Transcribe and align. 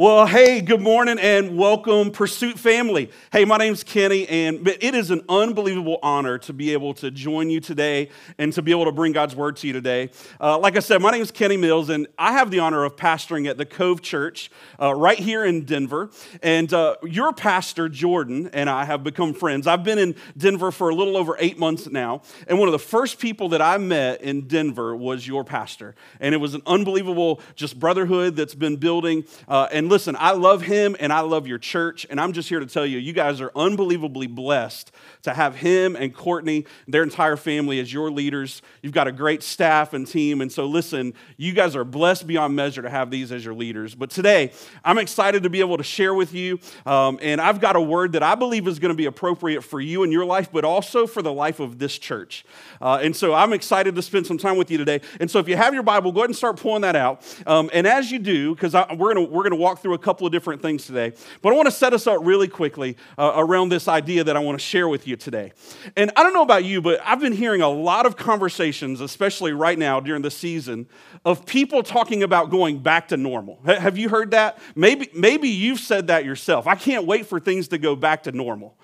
Well, 0.00 0.26
hey, 0.26 0.60
good 0.60 0.80
morning 0.80 1.18
and 1.18 1.58
welcome, 1.58 2.12
Pursuit 2.12 2.56
family. 2.56 3.10
Hey, 3.32 3.44
my 3.44 3.56
name's 3.56 3.82
Kenny, 3.82 4.28
and 4.28 4.64
it 4.68 4.94
is 4.94 5.10
an 5.10 5.22
unbelievable 5.28 5.98
honor 6.04 6.38
to 6.38 6.52
be 6.52 6.72
able 6.72 6.94
to 6.94 7.10
join 7.10 7.50
you 7.50 7.58
today 7.58 8.10
and 8.38 8.52
to 8.52 8.62
be 8.62 8.70
able 8.70 8.84
to 8.84 8.92
bring 8.92 9.10
God's 9.10 9.34
word 9.34 9.56
to 9.56 9.66
you 9.66 9.72
today. 9.72 10.10
Uh, 10.40 10.56
like 10.56 10.76
I 10.76 10.78
said, 10.78 11.02
my 11.02 11.10
name 11.10 11.20
is 11.20 11.32
Kenny 11.32 11.56
Mills, 11.56 11.88
and 11.88 12.06
I 12.16 12.34
have 12.34 12.52
the 12.52 12.60
honor 12.60 12.84
of 12.84 12.94
pastoring 12.94 13.48
at 13.50 13.56
the 13.56 13.66
Cove 13.66 14.00
Church 14.00 14.52
uh, 14.80 14.94
right 14.94 15.18
here 15.18 15.44
in 15.44 15.64
Denver. 15.64 16.10
And 16.44 16.72
uh, 16.72 16.94
your 17.02 17.32
pastor, 17.32 17.88
Jordan, 17.88 18.50
and 18.52 18.70
I 18.70 18.84
have 18.84 19.02
become 19.02 19.34
friends. 19.34 19.66
I've 19.66 19.82
been 19.82 19.98
in 19.98 20.14
Denver 20.36 20.70
for 20.70 20.90
a 20.90 20.94
little 20.94 21.16
over 21.16 21.34
eight 21.40 21.58
months 21.58 21.88
now, 21.88 22.22
and 22.46 22.60
one 22.60 22.68
of 22.68 22.72
the 22.72 22.78
first 22.78 23.18
people 23.18 23.48
that 23.48 23.60
I 23.60 23.78
met 23.78 24.22
in 24.22 24.46
Denver 24.46 24.94
was 24.94 25.26
your 25.26 25.42
pastor. 25.42 25.96
And 26.20 26.36
it 26.36 26.38
was 26.38 26.54
an 26.54 26.62
unbelievable 26.66 27.40
just 27.56 27.80
brotherhood 27.80 28.36
that's 28.36 28.54
been 28.54 28.76
building. 28.76 29.24
Uh, 29.48 29.66
listen, 29.88 30.16
I 30.18 30.32
love 30.32 30.62
him 30.62 30.96
and 31.00 31.12
I 31.12 31.20
love 31.20 31.46
your 31.46 31.58
church. 31.58 32.06
And 32.10 32.20
I'm 32.20 32.32
just 32.32 32.48
here 32.48 32.60
to 32.60 32.66
tell 32.66 32.86
you, 32.86 32.98
you 32.98 33.12
guys 33.12 33.40
are 33.40 33.50
unbelievably 33.54 34.28
blessed 34.28 34.92
to 35.22 35.34
have 35.34 35.56
him 35.56 35.96
and 35.96 36.14
Courtney, 36.14 36.66
their 36.86 37.02
entire 37.02 37.36
family, 37.36 37.80
as 37.80 37.92
your 37.92 38.10
leaders. 38.10 38.62
You've 38.82 38.92
got 38.92 39.08
a 39.08 39.12
great 39.12 39.42
staff 39.42 39.92
and 39.92 40.06
team. 40.06 40.40
And 40.40 40.50
so, 40.50 40.66
listen, 40.66 41.14
you 41.36 41.52
guys 41.52 41.74
are 41.74 41.84
blessed 41.84 42.26
beyond 42.26 42.54
measure 42.54 42.82
to 42.82 42.90
have 42.90 43.10
these 43.10 43.32
as 43.32 43.44
your 43.44 43.54
leaders. 43.54 43.94
But 43.94 44.10
today, 44.10 44.52
I'm 44.84 44.98
excited 44.98 45.42
to 45.42 45.50
be 45.50 45.60
able 45.60 45.76
to 45.76 45.82
share 45.82 46.14
with 46.14 46.32
you. 46.32 46.60
Um, 46.86 47.18
and 47.20 47.40
I've 47.40 47.60
got 47.60 47.76
a 47.76 47.80
word 47.80 48.12
that 48.12 48.22
I 48.22 48.34
believe 48.34 48.68
is 48.68 48.78
going 48.78 48.92
to 48.92 48.96
be 48.96 49.06
appropriate 49.06 49.62
for 49.62 49.80
you 49.80 50.02
and 50.02 50.12
your 50.12 50.24
life, 50.24 50.50
but 50.52 50.64
also 50.64 51.06
for 51.06 51.22
the 51.22 51.32
life 51.32 51.60
of 51.60 51.78
this 51.78 51.98
church. 51.98 52.44
Uh, 52.80 53.00
and 53.02 53.14
so, 53.14 53.34
I'm 53.34 53.52
excited 53.52 53.94
to 53.96 54.02
spend 54.02 54.26
some 54.26 54.38
time 54.38 54.56
with 54.56 54.70
you 54.70 54.78
today. 54.78 55.00
And 55.20 55.30
so, 55.30 55.38
if 55.38 55.48
you 55.48 55.56
have 55.56 55.74
your 55.74 55.82
Bible, 55.82 56.12
go 56.12 56.20
ahead 56.20 56.30
and 56.30 56.36
start 56.36 56.58
pulling 56.58 56.82
that 56.82 56.96
out. 56.96 57.22
Um, 57.46 57.70
and 57.72 57.86
as 57.86 58.10
you 58.10 58.18
do, 58.18 58.54
because 58.54 58.74
we're 58.96 59.14
going 59.14 59.30
we're 59.30 59.48
to 59.48 59.56
walk 59.56 59.77
through 59.82 59.94
a 59.94 59.98
couple 59.98 60.26
of 60.26 60.32
different 60.32 60.62
things 60.62 60.86
today, 60.86 61.12
but 61.42 61.52
I 61.52 61.56
want 61.56 61.66
to 61.66 61.72
set 61.72 61.92
us 61.92 62.06
up 62.06 62.20
really 62.22 62.48
quickly 62.48 62.96
uh, 63.16 63.32
around 63.36 63.68
this 63.70 63.88
idea 63.88 64.24
that 64.24 64.36
I 64.36 64.40
want 64.40 64.58
to 64.58 64.64
share 64.64 64.88
with 64.88 65.06
you 65.06 65.16
today. 65.16 65.52
And 65.96 66.10
I 66.16 66.22
don't 66.22 66.34
know 66.34 66.42
about 66.42 66.64
you, 66.64 66.80
but 66.80 67.00
I've 67.04 67.20
been 67.20 67.32
hearing 67.32 67.62
a 67.62 67.68
lot 67.68 68.06
of 68.06 68.16
conversations, 68.16 69.00
especially 69.00 69.52
right 69.52 69.78
now 69.78 70.00
during 70.00 70.22
the 70.22 70.30
season, 70.30 70.86
of 71.24 71.46
people 71.46 71.82
talking 71.82 72.22
about 72.22 72.50
going 72.50 72.78
back 72.78 73.08
to 73.08 73.16
normal. 73.16 73.58
H- 73.66 73.78
have 73.78 73.98
you 73.98 74.08
heard 74.08 74.30
that? 74.32 74.58
Maybe, 74.74 75.08
maybe 75.14 75.48
you've 75.48 75.80
said 75.80 76.08
that 76.08 76.24
yourself. 76.24 76.66
I 76.66 76.74
can't 76.74 77.06
wait 77.06 77.26
for 77.26 77.40
things 77.40 77.68
to 77.68 77.78
go 77.78 77.96
back 77.96 78.24
to 78.24 78.32
normal. 78.32 78.76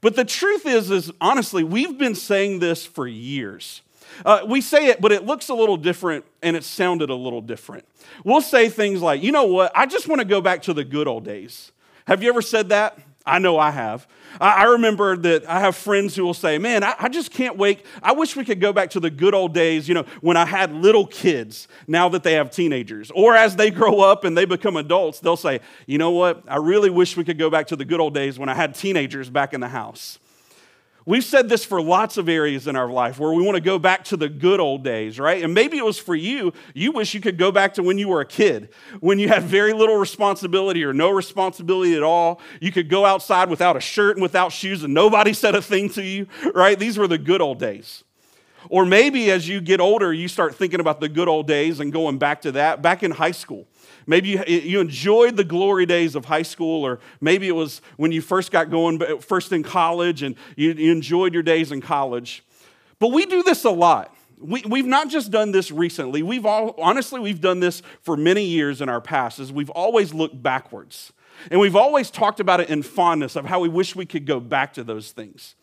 But 0.00 0.16
the 0.16 0.24
truth 0.24 0.66
is, 0.66 0.90
is 0.90 1.12
honestly, 1.20 1.62
we've 1.62 1.96
been 1.96 2.16
saying 2.16 2.58
this 2.58 2.84
for 2.84 3.06
years. 3.06 3.82
Uh, 4.24 4.40
we 4.46 4.60
say 4.60 4.86
it, 4.86 5.00
but 5.00 5.12
it 5.12 5.24
looks 5.24 5.48
a 5.48 5.54
little 5.54 5.76
different 5.76 6.24
and 6.42 6.56
it 6.56 6.64
sounded 6.64 7.10
a 7.10 7.14
little 7.14 7.40
different. 7.40 7.86
We'll 8.24 8.40
say 8.40 8.68
things 8.68 9.00
like, 9.00 9.22
you 9.22 9.32
know 9.32 9.44
what, 9.44 9.72
I 9.74 9.86
just 9.86 10.08
want 10.08 10.20
to 10.20 10.24
go 10.26 10.40
back 10.40 10.62
to 10.62 10.74
the 10.74 10.84
good 10.84 11.08
old 11.08 11.24
days. 11.24 11.72
Have 12.06 12.22
you 12.22 12.28
ever 12.28 12.42
said 12.42 12.70
that? 12.70 12.98
I 13.24 13.38
know 13.38 13.58
I 13.58 13.70
have. 13.70 14.06
I, 14.40 14.64
remember 14.64 15.16
that 15.16 15.48
I 15.48 15.60
have 15.60 15.76
friends 15.76 16.16
who 16.16 16.24
will 16.24 16.34
say, 16.34 16.58
Man, 16.58 16.82
I, 16.82 16.94
I, 16.98 17.08
just 17.08 17.30
can't 17.30 17.56
wait. 17.56 17.84
I 18.02 18.12
wish 18.12 18.34
we 18.34 18.44
could 18.44 18.60
go 18.60 18.72
back 18.72 18.90
to 18.90 19.00
the 19.00 19.10
good 19.10 19.34
old 19.34 19.54
days, 19.54 19.86
you 19.86 19.94
know, 19.94 20.04
when 20.20 20.36
I 20.36 20.44
had 20.44 20.72
little 20.72 21.06
kids 21.06 21.68
now 21.86 22.08
that 22.08 22.22
they 22.22 22.32
have 22.32 22.50
teenagers. 22.50 23.10
Or 23.12 23.36
as 23.36 23.56
they 23.56 23.70
grow 23.70 24.00
up 24.00 24.24
and 24.24 24.36
they 24.36 24.44
become 24.44 24.76
adults, 24.76 25.20
they'll 25.20 25.36
say, 25.36 25.60
You 25.86 25.98
know 25.98 26.10
what? 26.10 26.42
I 26.48 26.56
really 26.56 26.90
wish 26.90 27.16
we 27.16 27.24
could 27.24 27.38
go 27.38 27.50
back 27.50 27.68
to 27.68 27.76
the 27.76 27.84
good 27.84 28.00
old 28.00 28.14
days 28.14 28.38
when 28.38 28.48
I 28.48 28.54
had 28.54 28.74
teenagers 28.74 29.30
back 29.30 29.54
in 29.54 29.60
the 29.60 29.68
house. 29.68 30.18
We've 31.04 31.24
said 31.24 31.48
this 31.48 31.64
for 31.64 31.82
lots 31.82 32.16
of 32.16 32.28
areas 32.28 32.66
in 32.66 32.76
our 32.76 32.88
life 32.88 33.18
where 33.18 33.32
we 33.32 33.42
want 33.42 33.56
to 33.56 33.60
go 33.60 33.78
back 33.78 34.04
to 34.04 34.16
the 34.16 34.28
good 34.28 34.60
old 34.60 34.84
days, 34.84 35.18
right? 35.18 35.42
And 35.42 35.52
maybe 35.52 35.76
it 35.76 35.84
was 35.84 35.98
for 35.98 36.14
you, 36.14 36.52
you 36.74 36.92
wish 36.92 37.14
you 37.14 37.20
could 37.20 37.38
go 37.38 37.50
back 37.50 37.74
to 37.74 37.82
when 37.82 37.98
you 37.98 38.08
were 38.08 38.20
a 38.20 38.26
kid, 38.26 38.68
when 39.00 39.18
you 39.18 39.28
had 39.28 39.42
very 39.42 39.72
little 39.72 39.96
responsibility 39.96 40.84
or 40.84 40.92
no 40.92 41.10
responsibility 41.10 41.96
at 41.96 42.02
all. 42.02 42.40
You 42.60 42.70
could 42.70 42.88
go 42.88 43.04
outside 43.04 43.50
without 43.50 43.76
a 43.76 43.80
shirt 43.80 44.16
and 44.16 44.22
without 44.22 44.52
shoes 44.52 44.84
and 44.84 44.94
nobody 44.94 45.32
said 45.32 45.54
a 45.54 45.62
thing 45.62 45.88
to 45.90 46.02
you, 46.02 46.28
right? 46.54 46.78
These 46.78 46.98
were 46.98 47.08
the 47.08 47.18
good 47.18 47.40
old 47.40 47.58
days. 47.58 48.04
Or 48.68 48.84
maybe 48.84 49.30
as 49.30 49.48
you 49.48 49.60
get 49.60 49.80
older, 49.80 50.12
you 50.12 50.28
start 50.28 50.54
thinking 50.54 50.80
about 50.80 51.00
the 51.00 51.08
good 51.08 51.28
old 51.28 51.46
days 51.46 51.80
and 51.80 51.92
going 51.92 52.18
back 52.18 52.42
to 52.42 52.52
that, 52.52 52.82
back 52.82 53.02
in 53.02 53.10
high 53.10 53.30
school. 53.32 53.66
Maybe 54.06 54.30
you, 54.30 54.42
you 54.46 54.80
enjoyed 54.80 55.36
the 55.36 55.44
glory 55.44 55.86
days 55.86 56.14
of 56.14 56.24
high 56.24 56.42
school, 56.42 56.84
or 56.84 57.00
maybe 57.20 57.48
it 57.48 57.52
was 57.52 57.80
when 57.96 58.12
you 58.12 58.20
first 58.20 58.50
got 58.50 58.70
going, 58.70 59.00
first 59.20 59.52
in 59.52 59.62
college, 59.62 60.22
and 60.22 60.34
you, 60.56 60.72
you 60.72 60.92
enjoyed 60.92 61.34
your 61.34 61.42
days 61.42 61.72
in 61.72 61.80
college. 61.80 62.44
But 62.98 63.08
we 63.08 63.26
do 63.26 63.42
this 63.42 63.64
a 63.64 63.70
lot. 63.70 64.14
We, 64.38 64.62
we've 64.68 64.86
not 64.86 65.08
just 65.08 65.30
done 65.30 65.52
this 65.52 65.70
recently. 65.70 66.22
We've 66.22 66.46
all, 66.46 66.74
honestly, 66.78 67.20
we've 67.20 67.40
done 67.40 67.60
this 67.60 67.82
for 68.00 68.16
many 68.16 68.44
years 68.44 68.80
in 68.80 68.88
our 68.88 69.00
past, 69.00 69.38
as 69.38 69.52
we've 69.52 69.70
always 69.70 70.12
looked 70.12 70.42
backwards. 70.42 71.12
And 71.50 71.60
we've 71.60 71.76
always 71.76 72.10
talked 72.10 72.40
about 72.40 72.60
it 72.60 72.70
in 72.70 72.82
fondness 72.82 73.36
of 73.36 73.46
how 73.46 73.60
we 73.60 73.68
wish 73.68 73.96
we 73.96 74.06
could 74.06 74.26
go 74.26 74.40
back 74.40 74.74
to 74.74 74.84
those 74.84 75.12
things. 75.12 75.54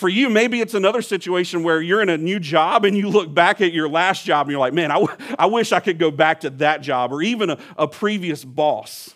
For 0.00 0.08
you, 0.08 0.30
maybe 0.30 0.62
it's 0.62 0.72
another 0.72 1.02
situation 1.02 1.62
where 1.62 1.82
you're 1.82 2.00
in 2.00 2.08
a 2.08 2.16
new 2.16 2.40
job 2.40 2.86
and 2.86 2.96
you 2.96 3.10
look 3.10 3.34
back 3.34 3.60
at 3.60 3.74
your 3.74 3.86
last 3.86 4.24
job 4.24 4.46
and 4.46 4.50
you're 4.50 4.58
like, 4.58 4.72
man, 4.72 4.90
I, 4.90 4.94
w- 4.94 5.14
I 5.38 5.44
wish 5.44 5.72
I 5.72 5.80
could 5.80 5.98
go 5.98 6.10
back 6.10 6.40
to 6.40 6.48
that 6.48 6.80
job 6.80 7.12
or 7.12 7.20
even 7.20 7.50
a, 7.50 7.58
a 7.76 7.86
previous 7.86 8.42
boss. 8.42 9.14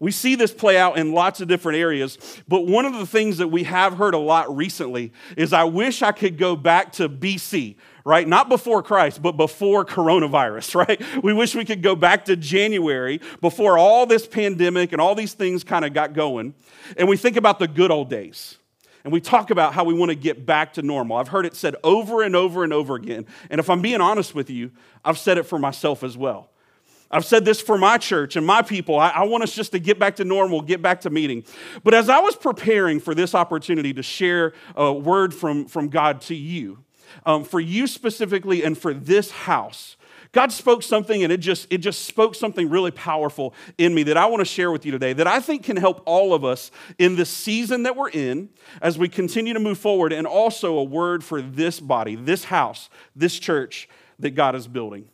We 0.00 0.10
see 0.10 0.34
this 0.34 0.52
play 0.52 0.76
out 0.76 0.98
in 0.98 1.12
lots 1.12 1.40
of 1.40 1.48
different 1.48 1.78
areas, 1.78 2.18
but 2.46 2.66
one 2.66 2.84
of 2.84 2.92
the 2.92 3.06
things 3.06 3.38
that 3.38 3.48
we 3.48 3.62
have 3.62 3.96
heard 3.96 4.12
a 4.12 4.18
lot 4.18 4.54
recently 4.54 5.10
is 5.38 5.54
I 5.54 5.64
wish 5.64 6.02
I 6.02 6.12
could 6.12 6.36
go 6.36 6.54
back 6.54 6.92
to 6.92 7.08
BC, 7.08 7.76
right? 8.04 8.28
Not 8.28 8.50
before 8.50 8.82
Christ, 8.82 9.22
but 9.22 9.38
before 9.38 9.86
coronavirus, 9.86 10.74
right? 10.86 11.02
We 11.24 11.32
wish 11.32 11.54
we 11.54 11.64
could 11.64 11.82
go 11.82 11.96
back 11.96 12.26
to 12.26 12.36
January 12.36 13.22
before 13.40 13.78
all 13.78 14.04
this 14.04 14.26
pandemic 14.26 14.92
and 14.92 15.00
all 15.00 15.14
these 15.14 15.32
things 15.32 15.64
kind 15.64 15.82
of 15.82 15.94
got 15.94 16.12
going. 16.12 16.52
And 16.98 17.08
we 17.08 17.16
think 17.16 17.38
about 17.38 17.58
the 17.58 17.68
good 17.68 17.90
old 17.90 18.10
days 18.10 18.58
and 19.04 19.12
we 19.12 19.20
talk 19.20 19.50
about 19.50 19.74
how 19.74 19.84
we 19.84 19.92
want 19.92 20.08
to 20.08 20.14
get 20.14 20.46
back 20.46 20.72
to 20.74 20.82
normal. 20.82 21.18
I've 21.18 21.28
heard 21.28 21.44
it 21.44 21.54
said 21.54 21.76
over 21.84 22.22
and 22.22 22.34
over 22.34 22.64
and 22.64 22.72
over 22.72 22.94
again. 22.94 23.26
And 23.50 23.60
if 23.60 23.68
I'm 23.68 23.82
being 23.82 24.00
honest 24.00 24.34
with 24.34 24.48
you, 24.48 24.70
I've 25.04 25.18
said 25.18 25.36
it 25.36 25.44
for 25.44 25.58
myself 25.58 26.02
as 26.02 26.16
well. 26.16 26.50
I've 27.10 27.24
said 27.24 27.44
this 27.44 27.60
for 27.60 27.78
my 27.78 27.98
church 27.98 28.34
and 28.34 28.46
my 28.46 28.62
people. 28.62 28.98
I, 28.98 29.10
I, 29.10 29.24
want 29.24 29.44
us 29.44 29.54
just 29.54 29.72
to 29.72 29.78
get 29.78 29.98
back 29.98 30.16
to 30.16 30.24
normal, 30.24 30.62
get 30.62 30.82
back 30.82 31.02
to 31.02 31.10
meeting. 31.10 31.44
But 31.84 31.94
as 31.94 32.08
I 32.08 32.18
was 32.18 32.34
preparing 32.34 32.98
for 32.98 33.14
this 33.14 33.34
opportunity 33.34 33.92
to 33.92 34.02
share 34.02 34.52
a 34.74 34.92
word 34.92 35.32
from, 35.32 35.66
from 35.66 35.90
God 35.90 36.22
to 36.22 36.34
you, 36.34 36.82
um, 37.24 37.44
for 37.44 37.60
you 37.60 37.86
specifically 37.86 38.64
and 38.64 38.76
for 38.76 38.92
this 38.92 39.30
house, 39.30 39.96
God 40.34 40.52
spoke 40.52 40.82
something 40.82 41.22
and 41.22 41.32
it 41.32 41.38
just, 41.38 41.72
it 41.72 41.78
just 41.78 42.04
spoke 42.04 42.34
something 42.34 42.68
really 42.68 42.90
powerful 42.90 43.54
in 43.78 43.94
me 43.94 44.02
that 44.02 44.16
I 44.16 44.26
want 44.26 44.40
to 44.40 44.44
share 44.44 44.70
with 44.72 44.84
you 44.84 44.90
today 44.90 45.12
that 45.14 45.28
I 45.28 45.40
think 45.40 45.62
can 45.62 45.76
help 45.76 46.02
all 46.04 46.34
of 46.34 46.44
us 46.44 46.72
in 46.98 47.14
the 47.14 47.24
season 47.24 47.84
that 47.84 47.96
we're 47.96 48.10
in 48.10 48.50
as 48.82 48.98
we 48.98 49.08
continue 49.08 49.54
to 49.54 49.60
move 49.60 49.78
forward, 49.78 50.12
and 50.12 50.26
also 50.26 50.76
a 50.76 50.82
word 50.82 51.22
for 51.22 51.40
this 51.40 51.78
body, 51.78 52.16
this 52.16 52.44
house, 52.44 52.90
this 53.14 53.38
church 53.38 53.88
that 54.18 54.30
God 54.30 54.56
is 54.56 54.66
building. 54.66 55.08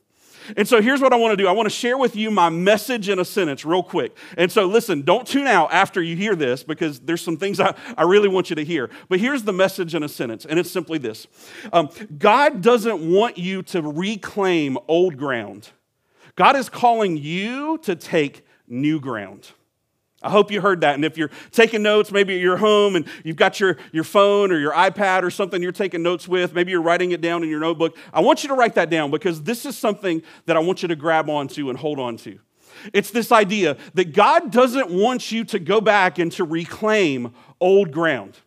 And 0.56 0.66
so 0.66 0.80
here's 0.80 1.00
what 1.00 1.12
I 1.12 1.16
want 1.16 1.32
to 1.32 1.36
do 1.36 1.48
I 1.48 1.52
want 1.52 1.66
to 1.66 1.74
share 1.74 1.96
with 1.98 2.16
you 2.16 2.30
my 2.30 2.48
message 2.48 3.08
in 3.08 3.18
a 3.18 3.24
sentence, 3.24 3.64
real 3.64 3.82
quick. 3.82 4.16
And 4.36 4.50
so 4.50 4.66
listen, 4.66 5.02
don't 5.02 5.26
tune 5.26 5.46
out 5.46 5.72
after 5.72 6.02
you 6.02 6.16
hear 6.16 6.34
this 6.34 6.62
because 6.62 7.00
there's 7.00 7.22
some 7.22 7.36
things 7.36 7.60
I, 7.60 7.74
I 7.96 8.02
really 8.04 8.28
want 8.28 8.50
you 8.50 8.56
to 8.56 8.64
hear. 8.64 8.90
But 9.08 9.20
here's 9.20 9.42
the 9.42 9.52
message 9.52 9.94
in 9.94 10.02
a 10.02 10.08
sentence, 10.08 10.44
and 10.44 10.58
it's 10.58 10.70
simply 10.70 10.98
this 10.98 11.26
um, 11.72 11.90
God 12.18 12.62
doesn't 12.62 13.00
want 13.00 13.38
you 13.38 13.62
to 13.64 13.82
reclaim 13.82 14.78
old 14.88 15.16
ground, 15.16 15.70
God 16.36 16.56
is 16.56 16.68
calling 16.68 17.16
you 17.16 17.78
to 17.78 17.96
take 17.96 18.46
new 18.68 19.00
ground. 19.00 19.52
I 20.22 20.28
hope 20.28 20.50
you 20.50 20.60
heard 20.60 20.82
that. 20.82 20.96
And 20.96 21.04
if 21.04 21.16
you're 21.16 21.30
taking 21.50 21.82
notes, 21.82 22.12
maybe 22.12 22.34
at 22.34 22.40
your 22.40 22.58
home 22.58 22.94
and 22.94 23.06
you've 23.24 23.36
got 23.36 23.58
your, 23.58 23.78
your 23.90 24.04
phone 24.04 24.52
or 24.52 24.58
your 24.58 24.72
iPad 24.72 25.22
or 25.22 25.30
something 25.30 25.62
you're 25.62 25.72
taking 25.72 26.02
notes 26.02 26.28
with, 26.28 26.52
maybe 26.54 26.72
you're 26.72 26.82
writing 26.82 27.12
it 27.12 27.22
down 27.22 27.42
in 27.42 27.48
your 27.48 27.60
notebook, 27.60 27.96
I 28.12 28.20
want 28.20 28.42
you 28.42 28.48
to 28.50 28.54
write 28.54 28.74
that 28.74 28.90
down 28.90 29.10
because 29.10 29.42
this 29.42 29.64
is 29.64 29.78
something 29.78 30.22
that 30.44 30.56
I 30.56 30.60
want 30.60 30.82
you 30.82 30.88
to 30.88 30.96
grab 30.96 31.30
onto 31.30 31.70
and 31.70 31.78
hold 31.78 31.98
on 31.98 32.18
to. 32.18 32.38
It's 32.92 33.10
this 33.10 33.32
idea 33.32 33.78
that 33.94 34.12
God 34.12 34.50
doesn't 34.50 34.90
want 34.90 35.32
you 35.32 35.44
to 35.44 35.58
go 35.58 35.80
back 35.80 36.18
and 36.18 36.30
to 36.32 36.44
reclaim 36.44 37.32
old 37.58 37.90
ground. 37.90 38.38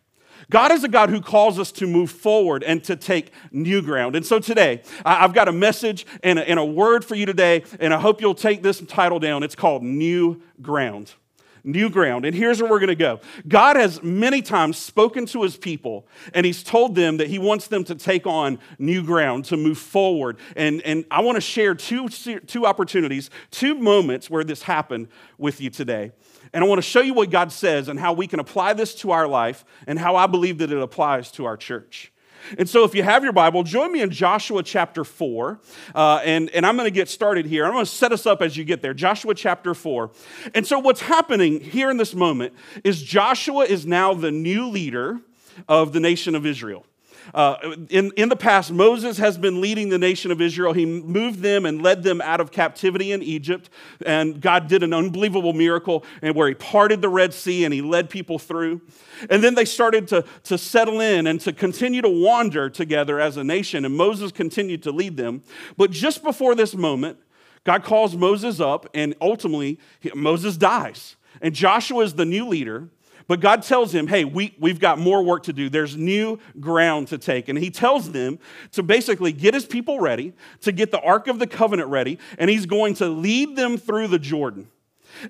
God 0.50 0.72
is 0.72 0.84
a 0.84 0.88
God 0.88 1.10
who 1.10 1.20
calls 1.20 1.58
us 1.58 1.72
to 1.72 1.86
move 1.86 2.10
forward 2.10 2.62
and 2.62 2.84
to 2.84 2.96
take 2.96 3.32
new 3.50 3.80
ground. 3.82 4.14
And 4.14 4.24
so 4.24 4.38
today, 4.38 4.82
I've 5.04 5.32
got 5.32 5.48
a 5.48 5.52
message 5.52 6.06
and 6.22 6.38
a, 6.38 6.48
and 6.48 6.58
a 6.58 6.64
word 6.64 7.04
for 7.04 7.14
you 7.14 7.26
today, 7.26 7.64
and 7.80 7.94
I 7.94 7.98
hope 7.98 8.20
you'll 8.20 8.34
take 8.34 8.62
this 8.62 8.80
title 8.80 9.18
down. 9.18 9.42
It's 9.42 9.54
called 9.54 9.82
New 9.82 10.42
Ground 10.60 11.14
new 11.64 11.88
ground. 11.88 12.24
And 12.24 12.36
here's 12.36 12.60
where 12.60 12.70
we're 12.70 12.78
going 12.78 12.88
to 12.88 12.94
go 12.94 13.20
God 13.48 13.76
has 13.76 14.02
many 14.02 14.42
times 14.42 14.78
spoken 14.78 15.26
to 15.26 15.42
his 15.42 15.56
people, 15.56 16.06
and 16.32 16.46
he's 16.46 16.62
told 16.62 16.94
them 16.94 17.16
that 17.16 17.28
he 17.28 17.38
wants 17.38 17.66
them 17.66 17.82
to 17.84 17.94
take 17.94 18.26
on 18.26 18.58
new 18.78 19.02
ground, 19.02 19.46
to 19.46 19.56
move 19.56 19.78
forward. 19.78 20.38
And, 20.54 20.82
and 20.82 21.04
I 21.10 21.22
want 21.22 21.36
to 21.36 21.40
share 21.40 21.74
two, 21.74 22.08
two 22.08 22.66
opportunities, 22.66 23.30
two 23.50 23.74
moments 23.74 24.30
where 24.30 24.44
this 24.44 24.62
happened 24.62 25.08
with 25.38 25.60
you 25.60 25.70
today. 25.70 26.12
And 26.52 26.62
I 26.62 26.66
want 26.68 26.78
to 26.78 26.82
show 26.82 27.00
you 27.00 27.14
what 27.14 27.30
God 27.30 27.50
says 27.50 27.88
and 27.88 27.98
how 27.98 28.12
we 28.12 28.26
can 28.26 28.38
apply 28.38 28.74
this 28.74 28.94
to 28.96 29.10
our 29.10 29.26
life 29.26 29.64
and 29.86 29.98
how 29.98 30.14
I 30.16 30.26
believe 30.26 30.58
that 30.58 30.70
it 30.70 30.78
applies 30.78 31.30
to 31.32 31.46
our 31.46 31.56
church. 31.56 32.12
And 32.58 32.68
so, 32.68 32.84
if 32.84 32.94
you 32.94 33.02
have 33.02 33.24
your 33.24 33.32
Bible, 33.32 33.62
join 33.62 33.92
me 33.92 34.00
in 34.00 34.10
Joshua 34.10 34.62
chapter 34.62 35.04
4. 35.04 35.58
Uh, 35.94 36.20
and, 36.24 36.50
and 36.50 36.66
I'm 36.66 36.76
going 36.76 36.86
to 36.86 36.94
get 36.94 37.08
started 37.08 37.46
here. 37.46 37.64
I'm 37.64 37.72
going 37.72 37.84
to 37.84 37.90
set 37.90 38.12
us 38.12 38.26
up 38.26 38.42
as 38.42 38.56
you 38.56 38.64
get 38.64 38.82
there. 38.82 38.94
Joshua 38.94 39.34
chapter 39.34 39.74
4. 39.74 40.10
And 40.54 40.66
so, 40.66 40.78
what's 40.78 41.00
happening 41.00 41.60
here 41.60 41.90
in 41.90 41.96
this 41.96 42.14
moment 42.14 42.54
is 42.82 43.02
Joshua 43.02 43.64
is 43.64 43.86
now 43.86 44.14
the 44.14 44.30
new 44.30 44.68
leader 44.68 45.20
of 45.68 45.92
the 45.92 46.00
nation 46.00 46.34
of 46.34 46.46
Israel. 46.46 46.84
Uh, 47.32 47.76
in, 47.88 48.12
in 48.16 48.28
the 48.28 48.36
past, 48.36 48.70
Moses 48.70 49.18
has 49.18 49.38
been 49.38 49.60
leading 49.60 49.88
the 49.88 49.98
nation 49.98 50.30
of 50.30 50.40
Israel. 50.40 50.72
He 50.72 50.84
moved 50.84 51.40
them 51.40 51.64
and 51.64 51.82
led 51.82 52.02
them 52.02 52.20
out 52.20 52.40
of 52.40 52.50
captivity 52.50 53.12
in 53.12 53.22
Egypt. 53.22 53.70
And 54.04 54.40
God 54.40 54.68
did 54.68 54.82
an 54.82 54.92
unbelievable 54.92 55.52
miracle 55.52 56.04
and 56.20 56.34
where 56.34 56.48
he 56.48 56.54
parted 56.54 57.00
the 57.00 57.08
Red 57.08 57.32
Sea 57.32 57.64
and 57.64 57.72
he 57.72 57.80
led 57.80 58.10
people 58.10 58.38
through. 58.38 58.80
And 59.30 59.42
then 59.42 59.54
they 59.54 59.64
started 59.64 60.08
to, 60.08 60.24
to 60.44 60.58
settle 60.58 61.00
in 61.00 61.26
and 61.26 61.40
to 61.42 61.52
continue 61.52 62.02
to 62.02 62.08
wander 62.08 62.68
together 62.68 63.20
as 63.20 63.36
a 63.36 63.44
nation. 63.44 63.84
And 63.84 63.96
Moses 63.96 64.32
continued 64.32 64.82
to 64.82 64.92
lead 64.92 65.16
them. 65.16 65.42
But 65.76 65.90
just 65.90 66.22
before 66.22 66.54
this 66.54 66.74
moment, 66.74 67.18
God 67.64 67.82
calls 67.82 68.14
Moses 68.14 68.60
up, 68.60 68.86
and 68.92 69.14
ultimately, 69.22 69.78
Moses 70.14 70.58
dies. 70.58 71.16
And 71.40 71.54
Joshua 71.54 72.04
is 72.04 72.14
the 72.14 72.26
new 72.26 72.46
leader. 72.46 72.88
But 73.26 73.40
God 73.40 73.62
tells 73.62 73.94
him, 73.94 74.06
hey, 74.06 74.24
we, 74.24 74.54
we've 74.58 74.78
got 74.78 74.98
more 74.98 75.22
work 75.22 75.44
to 75.44 75.52
do. 75.52 75.68
There's 75.68 75.96
new 75.96 76.38
ground 76.60 77.08
to 77.08 77.18
take. 77.18 77.48
And 77.48 77.58
he 77.58 77.70
tells 77.70 78.12
them 78.12 78.38
to 78.72 78.82
basically 78.82 79.32
get 79.32 79.54
his 79.54 79.64
people 79.64 79.98
ready, 79.98 80.34
to 80.60 80.72
get 80.72 80.90
the 80.90 81.00
Ark 81.00 81.26
of 81.26 81.38
the 81.38 81.46
Covenant 81.46 81.88
ready, 81.88 82.18
and 82.38 82.50
he's 82.50 82.66
going 82.66 82.94
to 82.94 83.08
lead 83.08 83.56
them 83.56 83.78
through 83.78 84.08
the 84.08 84.18
Jordan. 84.18 84.68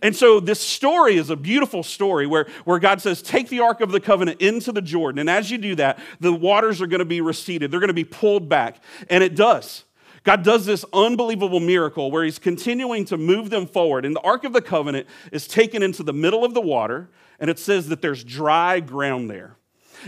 And 0.02 0.16
so 0.16 0.40
this 0.40 0.60
story 0.60 1.16
is 1.16 1.30
a 1.30 1.36
beautiful 1.36 1.82
story 1.82 2.26
where, 2.26 2.46
where 2.64 2.78
God 2.78 3.00
says, 3.00 3.22
Take 3.22 3.48
the 3.48 3.60
Ark 3.60 3.80
of 3.80 3.92
the 3.92 4.00
Covenant 4.00 4.40
into 4.40 4.72
the 4.72 4.82
Jordan. 4.82 5.18
And 5.18 5.30
as 5.30 5.50
you 5.50 5.58
do 5.58 5.74
that, 5.76 5.98
the 6.20 6.32
waters 6.32 6.80
are 6.80 6.86
going 6.86 7.00
to 7.00 7.04
be 7.04 7.20
receded, 7.20 7.70
they're 7.70 7.80
going 7.80 7.88
to 7.88 7.94
be 7.94 8.04
pulled 8.04 8.48
back. 8.48 8.82
And 9.10 9.22
it 9.22 9.34
does. 9.34 9.84
God 10.22 10.42
does 10.42 10.64
this 10.64 10.86
unbelievable 10.94 11.60
miracle 11.60 12.10
where 12.10 12.24
He's 12.24 12.38
continuing 12.38 13.04
to 13.06 13.18
move 13.18 13.50
them 13.50 13.66
forward. 13.66 14.06
And 14.06 14.16
the 14.16 14.22
Ark 14.22 14.44
of 14.44 14.54
the 14.54 14.62
Covenant 14.62 15.06
is 15.30 15.46
taken 15.46 15.82
into 15.82 16.02
the 16.02 16.14
middle 16.14 16.44
of 16.44 16.54
the 16.54 16.62
water, 16.62 17.08
and 17.38 17.50
it 17.50 17.58
says 17.58 17.88
that 17.88 18.02
there's 18.02 18.24
dry 18.24 18.80
ground 18.80 19.30
there 19.30 19.56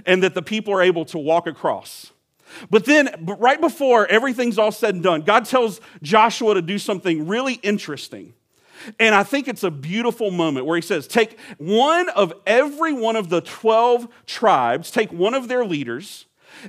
and 0.05 0.23
that 0.23 0.35
the 0.35 0.43
people 0.43 0.73
are 0.75 0.83
able 0.83 1.05
to 1.07 1.19
walk 1.19 1.47
across. 1.47 2.13
But 2.71 2.85
then, 2.85 3.09
right 3.39 3.61
before 3.61 4.07
everything's 4.07 4.59
all 4.59 4.73
said 4.73 4.95
and 4.95 5.03
done, 5.03 5.23
God 5.23 5.45
tells 5.45 5.81
Joshua 6.03 6.55
to 6.55 6.63
do 6.63 6.79
something 6.79 7.27
really 7.27 7.55
interesting. 7.55 8.35
And 9.01 9.15
I 9.15 9.25
think 9.25 9.49
it's 9.49 9.65
a 9.65 9.71
beautiful 9.71 10.31
moment 10.31 10.67
where 10.67 10.77
he 10.77 10.83
says, 10.83 11.07
Take 11.07 11.39
one 11.59 12.09
of 12.11 12.33
every 12.47 12.93
one 12.93 13.17
of 13.17 13.29
the 13.29 13.41
12 13.41 14.09
tribes, 14.27 14.91
take 14.91 15.13
one 15.13 15.35
of 15.35 15.49
their 15.49 15.65
leaders, 15.65 16.27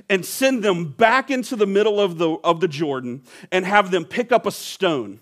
and 0.08 0.24
send 0.24 0.62
them 0.62 0.90
back 0.90 1.30
into 1.30 1.56
the 1.56 1.66
middle 1.66 2.00
of 2.00 2.18
the, 2.18 2.30
of 2.44 2.60
the 2.60 2.68
Jordan 2.68 3.22
and 3.52 3.64
have 3.64 3.90
them 3.90 4.04
pick 4.04 4.32
up 4.32 4.46
a 4.46 4.50
stone. 4.50 5.20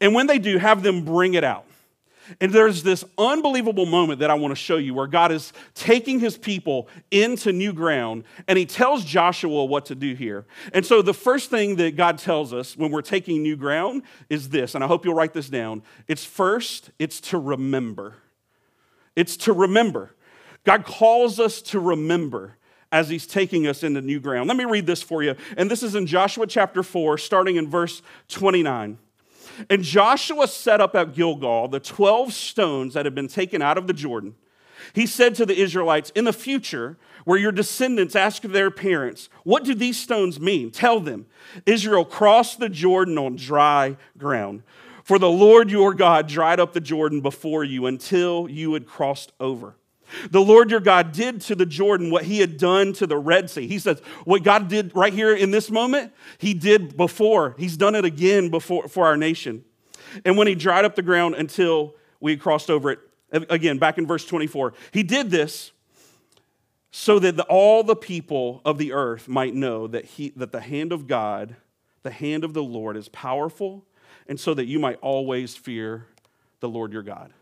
And 0.00 0.14
when 0.14 0.26
they 0.26 0.38
do, 0.38 0.58
have 0.58 0.82
them 0.82 1.04
bring 1.04 1.34
it 1.34 1.44
out. 1.44 1.64
And 2.40 2.52
there's 2.52 2.82
this 2.82 3.04
unbelievable 3.16 3.86
moment 3.86 4.20
that 4.20 4.30
I 4.30 4.34
want 4.34 4.52
to 4.52 4.56
show 4.56 4.76
you 4.76 4.94
where 4.94 5.06
God 5.06 5.32
is 5.32 5.52
taking 5.74 6.20
his 6.20 6.36
people 6.36 6.88
into 7.10 7.52
new 7.52 7.72
ground 7.72 8.24
and 8.46 8.58
he 8.58 8.66
tells 8.66 9.04
Joshua 9.04 9.64
what 9.64 9.86
to 9.86 9.94
do 9.94 10.14
here. 10.14 10.46
And 10.72 10.84
so 10.84 11.02
the 11.02 11.14
first 11.14 11.50
thing 11.50 11.76
that 11.76 11.96
God 11.96 12.18
tells 12.18 12.52
us 12.52 12.76
when 12.76 12.90
we're 12.90 13.02
taking 13.02 13.42
new 13.42 13.56
ground 13.56 14.02
is 14.28 14.48
this, 14.48 14.74
and 14.74 14.84
I 14.84 14.86
hope 14.86 15.04
you'll 15.04 15.14
write 15.14 15.32
this 15.32 15.48
down. 15.48 15.82
It's 16.06 16.24
first, 16.24 16.90
it's 16.98 17.20
to 17.22 17.38
remember. 17.38 18.14
It's 19.16 19.36
to 19.38 19.52
remember. 19.52 20.14
God 20.64 20.84
calls 20.84 21.40
us 21.40 21.62
to 21.62 21.80
remember 21.80 22.56
as 22.90 23.08
he's 23.08 23.26
taking 23.26 23.66
us 23.66 23.82
into 23.82 24.00
new 24.00 24.20
ground. 24.20 24.48
Let 24.48 24.56
me 24.56 24.64
read 24.64 24.86
this 24.86 25.02
for 25.02 25.22
you. 25.22 25.34
And 25.56 25.70
this 25.70 25.82
is 25.82 25.94
in 25.94 26.06
Joshua 26.06 26.46
chapter 26.46 26.82
4, 26.82 27.18
starting 27.18 27.56
in 27.56 27.68
verse 27.68 28.02
29. 28.28 28.98
And 29.68 29.82
Joshua 29.82 30.48
set 30.48 30.80
up 30.80 30.94
at 30.94 31.14
Gilgal 31.14 31.68
the 31.68 31.80
12 31.80 32.32
stones 32.32 32.94
that 32.94 33.06
had 33.06 33.14
been 33.14 33.28
taken 33.28 33.62
out 33.62 33.78
of 33.78 33.86
the 33.86 33.92
Jordan. 33.92 34.34
He 34.92 35.06
said 35.06 35.34
to 35.36 35.46
the 35.46 35.58
Israelites, 35.58 36.10
In 36.14 36.24
the 36.24 36.32
future, 36.32 36.96
where 37.24 37.38
your 37.38 37.52
descendants 37.52 38.16
ask 38.16 38.42
their 38.42 38.70
parents, 38.70 39.28
What 39.44 39.64
do 39.64 39.74
these 39.74 39.98
stones 39.98 40.40
mean? 40.40 40.70
Tell 40.70 41.00
them, 41.00 41.26
Israel 41.66 42.04
crossed 42.04 42.58
the 42.58 42.68
Jordan 42.68 43.18
on 43.18 43.36
dry 43.36 43.96
ground. 44.16 44.62
For 45.04 45.18
the 45.18 45.30
Lord 45.30 45.70
your 45.70 45.94
God 45.94 46.28
dried 46.28 46.60
up 46.60 46.74
the 46.74 46.80
Jordan 46.80 47.22
before 47.22 47.64
you 47.64 47.86
until 47.86 48.46
you 48.46 48.74
had 48.74 48.86
crossed 48.86 49.32
over. 49.40 49.74
The 50.30 50.40
Lord 50.40 50.70
your 50.70 50.80
God 50.80 51.12
did 51.12 51.40
to 51.42 51.54
the 51.54 51.66
Jordan 51.66 52.10
what 52.10 52.24
he 52.24 52.40
had 52.40 52.56
done 52.56 52.92
to 52.94 53.06
the 53.06 53.18
Red 53.18 53.50
Sea. 53.50 53.66
He 53.66 53.78
says, 53.78 54.00
What 54.24 54.42
God 54.42 54.68
did 54.68 54.94
right 54.94 55.12
here 55.12 55.34
in 55.34 55.50
this 55.50 55.70
moment, 55.70 56.12
he 56.38 56.54
did 56.54 56.96
before. 56.96 57.54
He's 57.58 57.76
done 57.76 57.94
it 57.94 58.04
again 58.04 58.48
before 58.48 58.88
for 58.88 59.06
our 59.06 59.16
nation. 59.16 59.64
And 60.24 60.36
when 60.36 60.46
he 60.46 60.54
dried 60.54 60.84
up 60.84 60.94
the 60.94 61.02
ground 61.02 61.34
until 61.34 61.94
we 62.20 62.36
crossed 62.36 62.70
over 62.70 62.92
it, 62.92 62.98
again, 63.30 63.78
back 63.78 63.98
in 63.98 64.06
verse 64.06 64.24
24, 64.24 64.74
he 64.92 65.02
did 65.02 65.30
this 65.30 65.72
so 66.90 67.18
that 67.18 67.36
the, 67.36 67.44
all 67.44 67.82
the 67.82 67.96
people 67.96 68.60
of 68.64 68.78
the 68.78 68.92
earth 68.92 69.28
might 69.28 69.54
know 69.54 69.86
that, 69.86 70.04
he, 70.04 70.30
that 70.30 70.52
the 70.52 70.60
hand 70.60 70.92
of 70.92 71.06
God, 71.06 71.56
the 72.02 72.10
hand 72.10 72.44
of 72.44 72.54
the 72.54 72.62
Lord, 72.62 72.96
is 72.96 73.08
powerful, 73.08 73.84
and 74.26 74.40
so 74.40 74.54
that 74.54 74.66
you 74.66 74.78
might 74.78 74.98
always 75.00 75.54
fear 75.54 76.06
the 76.60 76.68
Lord 76.68 76.92
your 76.92 77.02
God. 77.02 77.32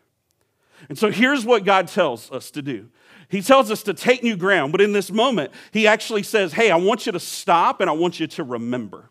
And 0.88 0.98
so 0.98 1.10
here's 1.10 1.44
what 1.44 1.64
God 1.64 1.88
tells 1.88 2.30
us 2.30 2.50
to 2.52 2.62
do. 2.62 2.88
He 3.28 3.42
tells 3.42 3.70
us 3.70 3.82
to 3.84 3.94
take 3.94 4.22
new 4.22 4.36
ground, 4.36 4.72
but 4.72 4.80
in 4.80 4.92
this 4.92 5.10
moment, 5.10 5.50
he 5.72 5.86
actually 5.86 6.22
says, 6.22 6.52
Hey, 6.52 6.70
I 6.70 6.76
want 6.76 7.06
you 7.06 7.12
to 7.12 7.20
stop 7.20 7.80
and 7.80 7.90
I 7.90 7.92
want 7.92 8.20
you 8.20 8.26
to 8.28 8.44
remember. 8.44 9.10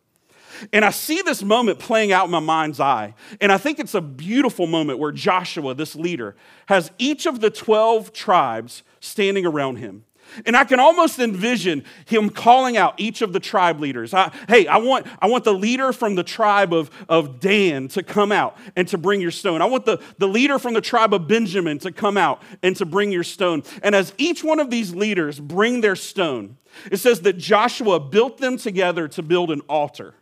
And 0.72 0.86
I 0.86 0.92
see 0.92 1.22
this 1.22 1.44
moment 1.44 1.80
playing 1.80 2.14
out 2.14 2.26
in 2.26 2.32
my 2.32 2.40
mind's 2.40 2.80
eye. 2.80 3.14
And 3.42 3.52
I 3.52 3.58
think 3.58 3.80
it's 3.80 3.94
a 3.94 4.02
beautiful 4.02 4.68
moment 4.68 5.00
where 5.00 5.12
Joshua, 5.12 5.74
this 5.74 5.96
leader, 5.96 6.36
has 6.68 6.92
each 6.98 7.26
of 7.26 7.42
the 7.42 7.50
12 7.50 8.14
tribes 8.14 8.84
standing 9.02 9.46
around 9.46 9.78
him. 9.78 10.06
And 10.46 10.56
I 10.56 10.64
can 10.64 10.80
almost 10.80 11.20
envision 11.20 11.84
him 12.06 12.30
calling 12.30 12.78
out 12.78 12.96
each 12.98 13.22
of 13.22 13.34
the 13.34 13.40
tribe 13.40 13.80
leaders. 13.80 14.14
I, 14.14 14.32
hey, 14.48 14.68
I 14.68 14.78
want, 14.78 15.08
I 15.22 15.28
want 15.28 15.44
the 15.44 15.54
leader 15.54 15.94
from 15.94 16.16
the 16.16 16.24
tribe 16.24 16.74
of, 16.74 16.90
of 17.08 17.40
Dan 17.40 17.88
to 17.90 18.04
come 18.04 18.32
out 18.32 18.58
and 18.76 18.88
to 18.90 18.98
bring 18.98 19.22
your 19.22 19.32
stone. 19.32 19.62
I 19.62 19.66
want 19.66 19.86
the, 19.86 20.02
the 20.18 20.28
leader 20.28 20.60
from 20.60 20.74
the 20.74 20.82
tribe 20.82 21.14
of 21.14 21.28
Benjamin 21.28 21.80
to 21.80 21.92
come 21.92 22.18
out 22.18 22.42
and 22.64 22.76
to 22.78 22.86
bring 22.86 23.12
your 23.12 23.24
stone. 23.24 23.64
And 23.84 23.96
as 23.96 24.14
each 24.18 24.44
one 24.44 24.60
of 24.60 24.70
these 24.70 24.94
leaders 24.94 25.40
bring 25.40 25.82
their 25.82 25.96
stone, 25.96 26.58
it 26.92 26.98
says 26.98 27.22
that 27.22 27.38
Joshua 27.38 28.00
built 28.00 28.38
them 28.38 28.58
together 28.58 29.08
to 29.10 29.22
build 29.22 29.52
an 29.52 29.62
altar. 29.62 30.16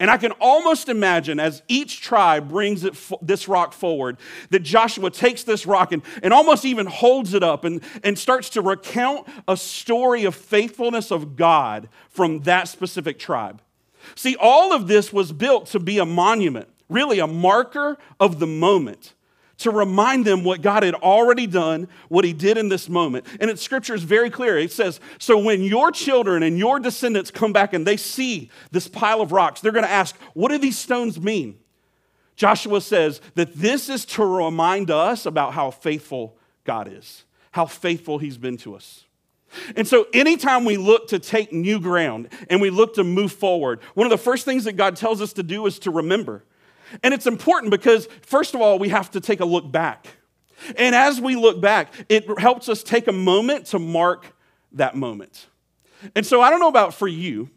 And 0.00 0.10
I 0.10 0.16
can 0.16 0.30
almost 0.40 0.88
imagine 0.88 1.40
as 1.40 1.62
each 1.66 2.00
tribe 2.00 2.48
brings 2.48 2.84
it, 2.84 2.96
this 3.20 3.48
rock 3.48 3.72
forward, 3.72 4.16
that 4.50 4.60
Joshua 4.60 5.10
takes 5.10 5.42
this 5.42 5.66
rock 5.66 5.90
and, 5.90 6.02
and 6.22 6.32
almost 6.32 6.64
even 6.64 6.86
holds 6.86 7.34
it 7.34 7.42
up 7.42 7.64
and, 7.64 7.82
and 8.04 8.16
starts 8.16 8.48
to 8.50 8.62
recount 8.62 9.26
a 9.48 9.56
story 9.56 10.24
of 10.24 10.36
faithfulness 10.36 11.10
of 11.10 11.34
God 11.34 11.88
from 12.10 12.42
that 12.42 12.68
specific 12.68 13.18
tribe. 13.18 13.60
See, 14.14 14.36
all 14.38 14.72
of 14.72 14.86
this 14.86 15.12
was 15.12 15.32
built 15.32 15.66
to 15.66 15.80
be 15.80 15.98
a 15.98 16.06
monument, 16.06 16.68
really 16.88 17.18
a 17.18 17.26
marker 17.26 17.98
of 18.20 18.38
the 18.38 18.46
moment 18.46 19.14
to 19.58 19.70
remind 19.70 20.24
them 20.24 20.44
what 20.44 20.62
God 20.62 20.82
had 20.82 20.94
already 20.94 21.46
done, 21.46 21.88
what 22.08 22.24
He 22.24 22.32
did 22.32 22.56
in 22.56 22.68
this 22.68 22.88
moment. 22.88 23.26
And 23.40 23.50
its 23.50 23.62
scripture 23.62 23.94
is 23.94 24.02
very 24.02 24.30
clear. 24.30 24.58
It 24.58 24.72
says, 24.72 25.00
So 25.18 25.38
when 25.38 25.62
your 25.62 25.90
children 25.90 26.42
and 26.42 26.58
your 26.58 26.80
descendants 26.80 27.30
come 27.30 27.52
back 27.52 27.72
and 27.72 27.86
they 27.86 27.96
see 27.96 28.50
this 28.70 28.88
pile 28.88 29.20
of 29.20 29.32
rocks, 29.32 29.60
they're 29.60 29.72
going 29.72 29.84
to 29.84 29.90
ask, 29.90 30.16
What 30.34 30.50
do 30.50 30.58
these 30.58 30.78
stones 30.78 31.20
mean? 31.20 31.58
Joshua 32.36 32.80
says 32.80 33.20
that 33.34 33.54
this 33.54 33.88
is 33.88 34.04
to 34.06 34.24
remind 34.24 34.92
us 34.92 35.26
about 35.26 35.54
how 35.54 35.72
faithful 35.72 36.38
God 36.62 36.88
is, 36.90 37.24
how 37.50 37.66
faithful 37.66 38.18
He's 38.18 38.38
been 38.38 38.56
to 38.58 38.76
us. 38.76 39.04
And 39.74 39.88
so, 39.88 40.06
anytime 40.12 40.64
we 40.64 40.76
look 40.76 41.08
to 41.08 41.18
take 41.18 41.52
new 41.52 41.80
ground 41.80 42.28
and 42.48 42.60
we 42.60 42.70
look 42.70 42.94
to 42.94 43.04
move 43.04 43.32
forward, 43.32 43.80
one 43.94 44.06
of 44.06 44.10
the 44.10 44.18
first 44.18 44.44
things 44.44 44.64
that 44.64 44.74
God 44.74 44.94
tells 44.94 45.20
us 45.20 45.32
to 45.34 45.42
do 45.42 45.66
is 45.66 45.78
to 45.80 45.90
remember. 45.90 46.44
And 47.02 47.14
it's 47.14 47.26
important 47.26 47.70
because, 47.70 48.06
first 48.22 48.54
of 48.54 48.60
all, 48.60 48.78
we 48.78 48.88
have 48.88 49.10
to 49.12 49.20
take 49.20 49.40
a 49.40 49.44
look 49.44 49.70
back. 49.70 50.06
And 50.76 50.94
as 50.94 51.20
we 51.20 51.36
look 51.36 51.60
back, 51.60 51.92
it 52.08 52.26
helps 52.38 52.68
us 52.68 52.82
take 52.82 53.06
a 53.06 53.12
moment 53.12 53.66
to 53.66 53.78
mark 53.78 54.26
that 54.72 54.96
moment. 54.96 55.46
And 56.14 56.26
so 56.26 56.40
I 56.40 56.50
don't 56.50 56.60
know 56.60 56.68
about 56.68 56.94
for 56.94 57.08
you, 57.08 57.50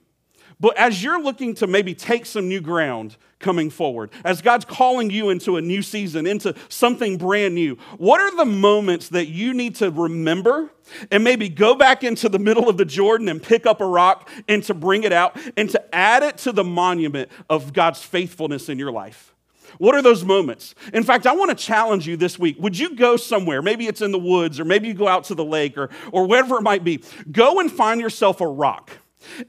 but 0.61 0.77
as 0.77 1.03
you're 1.03 1.21
looking 1.21 1.55
to 1.55 1.67
maybe 1.67 1.95
take 1.95 2.27
some 2.27 2.47
new 2.47 2.61
ground 2.61 3.17
coming 3.39 3.71
forward, 3.71 4.11
as 4.23 4.43
God's 4.43 4.63
calling 4.63 5.09
you 5.09 5.31
into 5.31 5.57
a 5.57 5.61
new 5.61 5.81
season, 5.81 6.27
into 6.27 6.53
something 6.69 7.17
brand 7.17 7.55
new, 7.55 7.77
what 7.97 8.21
are 8.21 8.35
the 8.37 8.45
moments 8.45 9.09
that 9.09 9.27
you 9.27 9.55
need 9.55 9.75
to 9.77 9.89
remember 9.89 10.71
and 11.09 11.23
maybe 11.23 11.49
go 11.49 11.73
back 11.73 12.03
into 12.03 12.29
the 12.29 12.37
middle 12.37 12.69
of 12.69 12.77
the 12.77 12.85
Jordan 12.85 13.27
and 13.27 13.41
pick 13.41 13.65
up 13.65 13.81
a 13.81 13.85
rock 13.85 14.29
and 14.47 14.63
to 14.65 14.75
bring 14.75 15.03
it 15.03 15.11
out 15.11 15.35
and 15.57 15.67
to 15.71 15.95
add 15.95 16.21
it 16.21 16.37
to 16.39 16.51
the 16.51 16.63
monument 16.63 17.31
of 17.49 17.73
God's 17.73 18.03
faithfulness 18.03 18.69
in 18.69 18.77
your 18.77 18.91
life? 18.91 19.33
What 19.79 19.95
are 19.95 20.01
those 20.03 20.23
moments? 20.23 20.75
In 20.93 21.01
fact, 21.01 21.25
I 21.25 21.33
want 21.33 21.49
to 21.49 21.55
challenge 21.55 22.05
you 22.05 22.17
this 22.17 22.37
week. 22.37 22.57
Would 22.59 22.77
you 22.77 22.95
go 22.95 23.17
somewhere? 23.17 23.63
Maybe 23.63 23.87
it's 23.87 24.01
in 24.01 24.11
the 24.11 24.19
woods, 24.19 24.59
or 24.59 24.65
maybe 24.65 24.89
you 24.89 24.93
go 24.93 25.07
out 25.07 25.23
to 25.25 25.35
the 25.35 25.45
lake, 25.45 25.77
or, 25.77 25.89
or 26.11 26.27
wherever 26.27 26.57
it 26.57 26.61
might 26.61 26.83
be. 26.83 27.01
Go 27.31 27.59
and 27.59 27.71
find 27.71 27.99
yourself 27.99 28.41
a 28.41 28.47
rock 28.47 28.91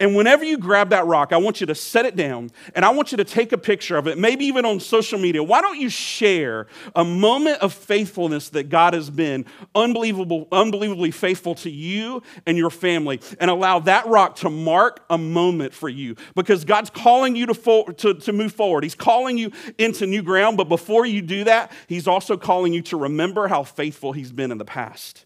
And 0.01 0.15
whenever 0.15 0.45
you 0.45 0.59
grab 0.59 0.91
that 0.91 1.07
rock, 1.07 1.33
I 1.33 1.37
want 1.37 1.61
you 1.61 1.67
to 1.67 1.75
set 1.75 2.07
it 2.07 2.17
down 2.17 2.51
and 2.75 2.85
I 2.85 2.91
want 2.91 3.13
you 3.13 3.17
to 3.19 3.25
take 3.25 3.53
a 3.53 3.59
picture 3.59 3.97
of 3.97 4.07
it, 4.07 4.19
maybe 4.19 4.45
even 4.47 4.65
on 4.65 4.81
social 4.81 5.19
media. 5.19 5.43
Why 5.43 5.61
don't 5.61 5.79
you 5.79 5.89
share 5.89 6.67
a 6.95 7.05
moment 7.05 7.61
of 7.61 7.73
faithfulness 7.73 8.51
that 8.51 8.69
God 8.69 8.95
has 8.95 9.11
been 9.11 9.47
unbelievable, 9.75 10.49
unbelievably 10.53 11.11
faithful 11.11 11.55
to 11.57 11.71
you 11.71 12.23
and 12.47 12.57
your 12.57 12.71
family 12.71 13.21
and 13.41 13.51
allow 13.51 13.79
that 13.81 14.07
rock 14.07 14.37
to 14.37 14.51
mark 14.51 15.05
a 15.11 15.19
moment 15.19 15.75
for 15.75 15.89
you 15.89 16.17
because 16.35 16.65
God's 16.65 16.91
calling 16.91 17.37
you 17.37 17.47
to, 17.47 17.55
fo- 17.55 17.85
to, 17.85 18.15
to 18.15 18.33
move 18.33 18.53
forward. 18.53 18.85
He's 18.85 18.95
calling 18.95 19.39
you 19.39 19.53
into 19.79 20.07
new 20.07 20.23
ground, 20.23 20.57
but 20.57 20.69
before 20.69 21.07
you 21.07 21.23
do 21.23 21.45
that, 21.45 21.73
He's 21.87 22.07
also 22.07 22.37
calling 22.37 22.73
you 22.73 22.83
to 22.83 22.97
remember 22.97 23.49
how 23.49 23.63
faithful 23.63 24.13
He's 24.13 24.33
been 24.33 24.53
in 24.53 24.59
the 24.59 24.65
past. 24.65 25.25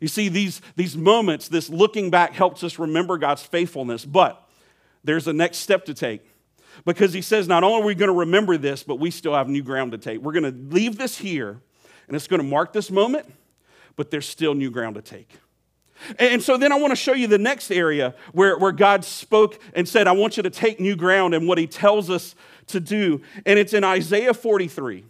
You 0.00 0.08
see, 0.08 0.28
these, 0.28 0.62
these 0.76 0.96
moments, 0.96 1.48
this 1.48 1.68
looking 1.68 2.10
back 2.10 2.32
helps 2.32 2.64
us 2.64 2.78
remember 2.78 3.18
God's 3.18 3.42
faithfulness, 3.42 4.04
but 4.04 4.48
there's 5.04 5.28
a 5.28 5.32
next 5.32 5.58
step 5.58 5.84
to 5.84 5.94
take. 5.94 6.22
Because 6.84 7.12
he 7.12 7.20
says, 7.20 7.46
not 7.46 7.62
only 7.62 7.82
are 7.82 7.84
we 7.84 7.94
going 7.94 8.08
to 8.10 8.18
remember 8.20 8.56
this, 8.56 8.82
but 8.82 8.96
we 8.96 9.10
still 9.10 9.34
have 9.34 9.48
new 9.48 9.62
ground 9.62 9.92
to 9.92 9.98
take. 9.98 10.20
We're 10.20 10.32
going 10.32 10.44
to 10.44 10.74
leave 10.74 10.96
this 10.96 11.18
here, 11.18 11.60
and 12.06 12.16
it's 12.16 12.26
going 12.26 12.40
to 12.40 12.46
mark 12.46 12.72
this 12.72 12.90
moment, 12.90 13.30
but 13.96 14.10
there's 14.10 14.26
still 14.26 14.54
new 14.54 14.70
ground 14.70 14.94
to 14.94 15.02
take. 15.02 15.38
And 16.18 16.42
so 16.42 16.56
then 16.56 16.72
I 16.72 16.76
want 16.76 16.92
to 16.92 16.96
show 16.96 17.12
you 17.12 17.26
the 17.26 17.38
next 17.38 17.70
area 17.70 18.14
where, 18.32 18.56
where 18.56 18.72
God 18.72 19.04
spoke 19.04 19.60
and 19.74 19.86
said, 19.86 20.06
I 20.06 20.12
want 20.12 20.36
you 20.38 20.42
to 20.42 20.50
take 20.50 20.80
new 20.80 20.96
ground 20.96 21.34
and 21.34 21.46
what 21.46 21.58
he 21.58 21.66
tells 21.66 22.08
us 22.08 22.34
to 22.68 22.80
do. 22.80 23.20
And 23.44 23.58
it's 23.58 23.74
in 23.74 23.84
Isaiah 23.84 24.32
43. 24.32 25.04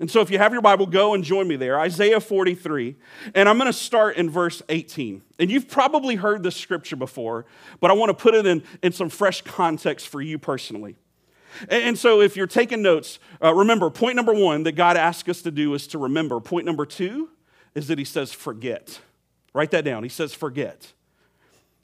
And 0.00 0.10
so 0.10 0.20
if 0.20 0.30
you 0.30 0.38
have 0.38 0.52
your 0.52 0.62
Bible, 0.62 0.86
go 0.86 1.14
and 1.14 1.22
join 1.22 1.46
me 1.46 1.54
there, 1.56 1.78
Isaiah 1.78 2.20
43. 2.20 2.96
And 3.34 3.48
I'm 3.48 3.58
going 3.58 3.70
to 3.70 3.72
start 3.72 4.16
in 4.16 4.28
verse 4.28 4.60
18. 4.68 5.22
And 5.38 5.50
you've 5.50 5.68
probably 5.68 6.16
heard 6.16 6.42
this 6.42 6.56
scripture 6.56 6.96
before, 6.96 7.46
but 7.80 7.90
I 7.90 7.94
want 7.94 8.10
to 8.10 8.14
put 8.14 8.34
it 8.34 8.44
in, 8.44 8.64
in 8.82 8.92
some 8.92 9.08
fresh 9.08 9.42
context 9.42 10.08
for 10.08 10.20
you 10.20 10.38
personally. 10.38 10.96
And 11.68 11.96
so 11.96 12.20
if 12.20 12.36
you're 12.36 12.48
taking 12.48 12.82
notes, 12.82 13.20
uh, 13.42 13.54
remember 13.54 13.88
point 13.88 14.16
number 14.16 14.34
one 14.34 14.64
that 14.64 14.72
God 14.72 14.96
asks 14.96 15.28
us 15.28 15.42
to 15.42 15.52
do 15.52 15.72
is 15.74 15.86
to 15.88 15.98
remember. 15.98 16.40
Point 16.40 16.66
number 16.66 16.84
two 16.84 17.30
is 17.76 17.86
that 17.86 17.98
He 17.98 18.04
says, 18.04 18.32
forget. 18.32 19.00
Write 19.52 19.70
that 19.70 19.84
down. 19.84 20.02
He 20.02 20.08
says, 20.08 20.34
forget. 20.34 20.92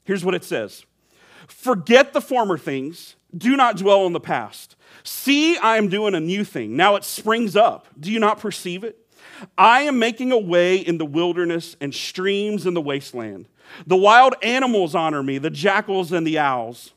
Here's 0.03 0.25
what 0.25 0.35
it 0.35 0.43
says 0.43 0.85
Forget 1.47 2.13
the 2.13 2.21
former 2.21 2.57
things, 2.57 3.15
do 3.35 3.55
not 3.55 3.77
dwell 3.77 4.05
on 4.05 4.13
the 4.13 4.19
past. 4.19 4.75
See, 5.03 5.57
I 5.57 5.77
am 5.77 5.89
doing 5.89 6.15
a 6.15 6.19
new 6.19 6.43
thing. 6.43 6.75
Now 6.75 6.95
it 6.95 7.03
springs 7.03 7.55
up. 7.55 7.87
Do 7.99 8.11
you 8.11 8.19
not 8.19 8.39
perceive 8.39 8.83
it? 8.83 8.97
I 9.57 9.81
am 9.81 9.97
making 9.99 10.31
a 10.31 10.37
way 10.37 10.77
in 10.77 10.97
the 10.97 11.05
wilderness 11.05 11.75
and 11.81 11.93
streams 11.93 12.65
in 12.65 12.73
the 12.73 12.81
wasteland. 12.81 13.47
The 13.87 13.97
wild 13.97 14.35
animals 14.43 14.95
honor 14.95 15.23
me, 15.23 15.37
the 15.37 15.49
jackals 15.49 16.11
and 16.11 16.27
the 16.27 16.37
owls, 16.37 16.93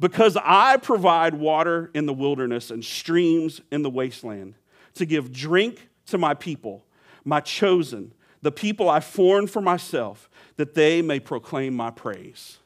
because 0.00 0.36
I 0.42 0.76
provide 0.76 1.34
water 1.34 1.90
in 1.94 2.06
the 2.06 2.14
wilderness 2.14 2.70
and 2.70 2.84
streams 2.84 3.60
in 3.70 3.82
the 3.82 3.90
wasteland 3.90 4.54
to 4.94 5.04
give 5.04 5.32
drink 5.32 5.88
to 6.06 6.18
my 6.18 6.34
people, 6.34 6.84
my 7.24 7.40
chosen, 7.40 8.12
the 8.40 8.52
people 8.52 8.88
I 8.88 9.00
formed 9.00 9.50
for 9.50 9.60
myself, 9.60 10.28
that 10.56 10.74
they 10.74 11.02
may 11.02 11.20
proclaim 11.20 11.74
my 11.74 11.90
praise. 11.90 12.58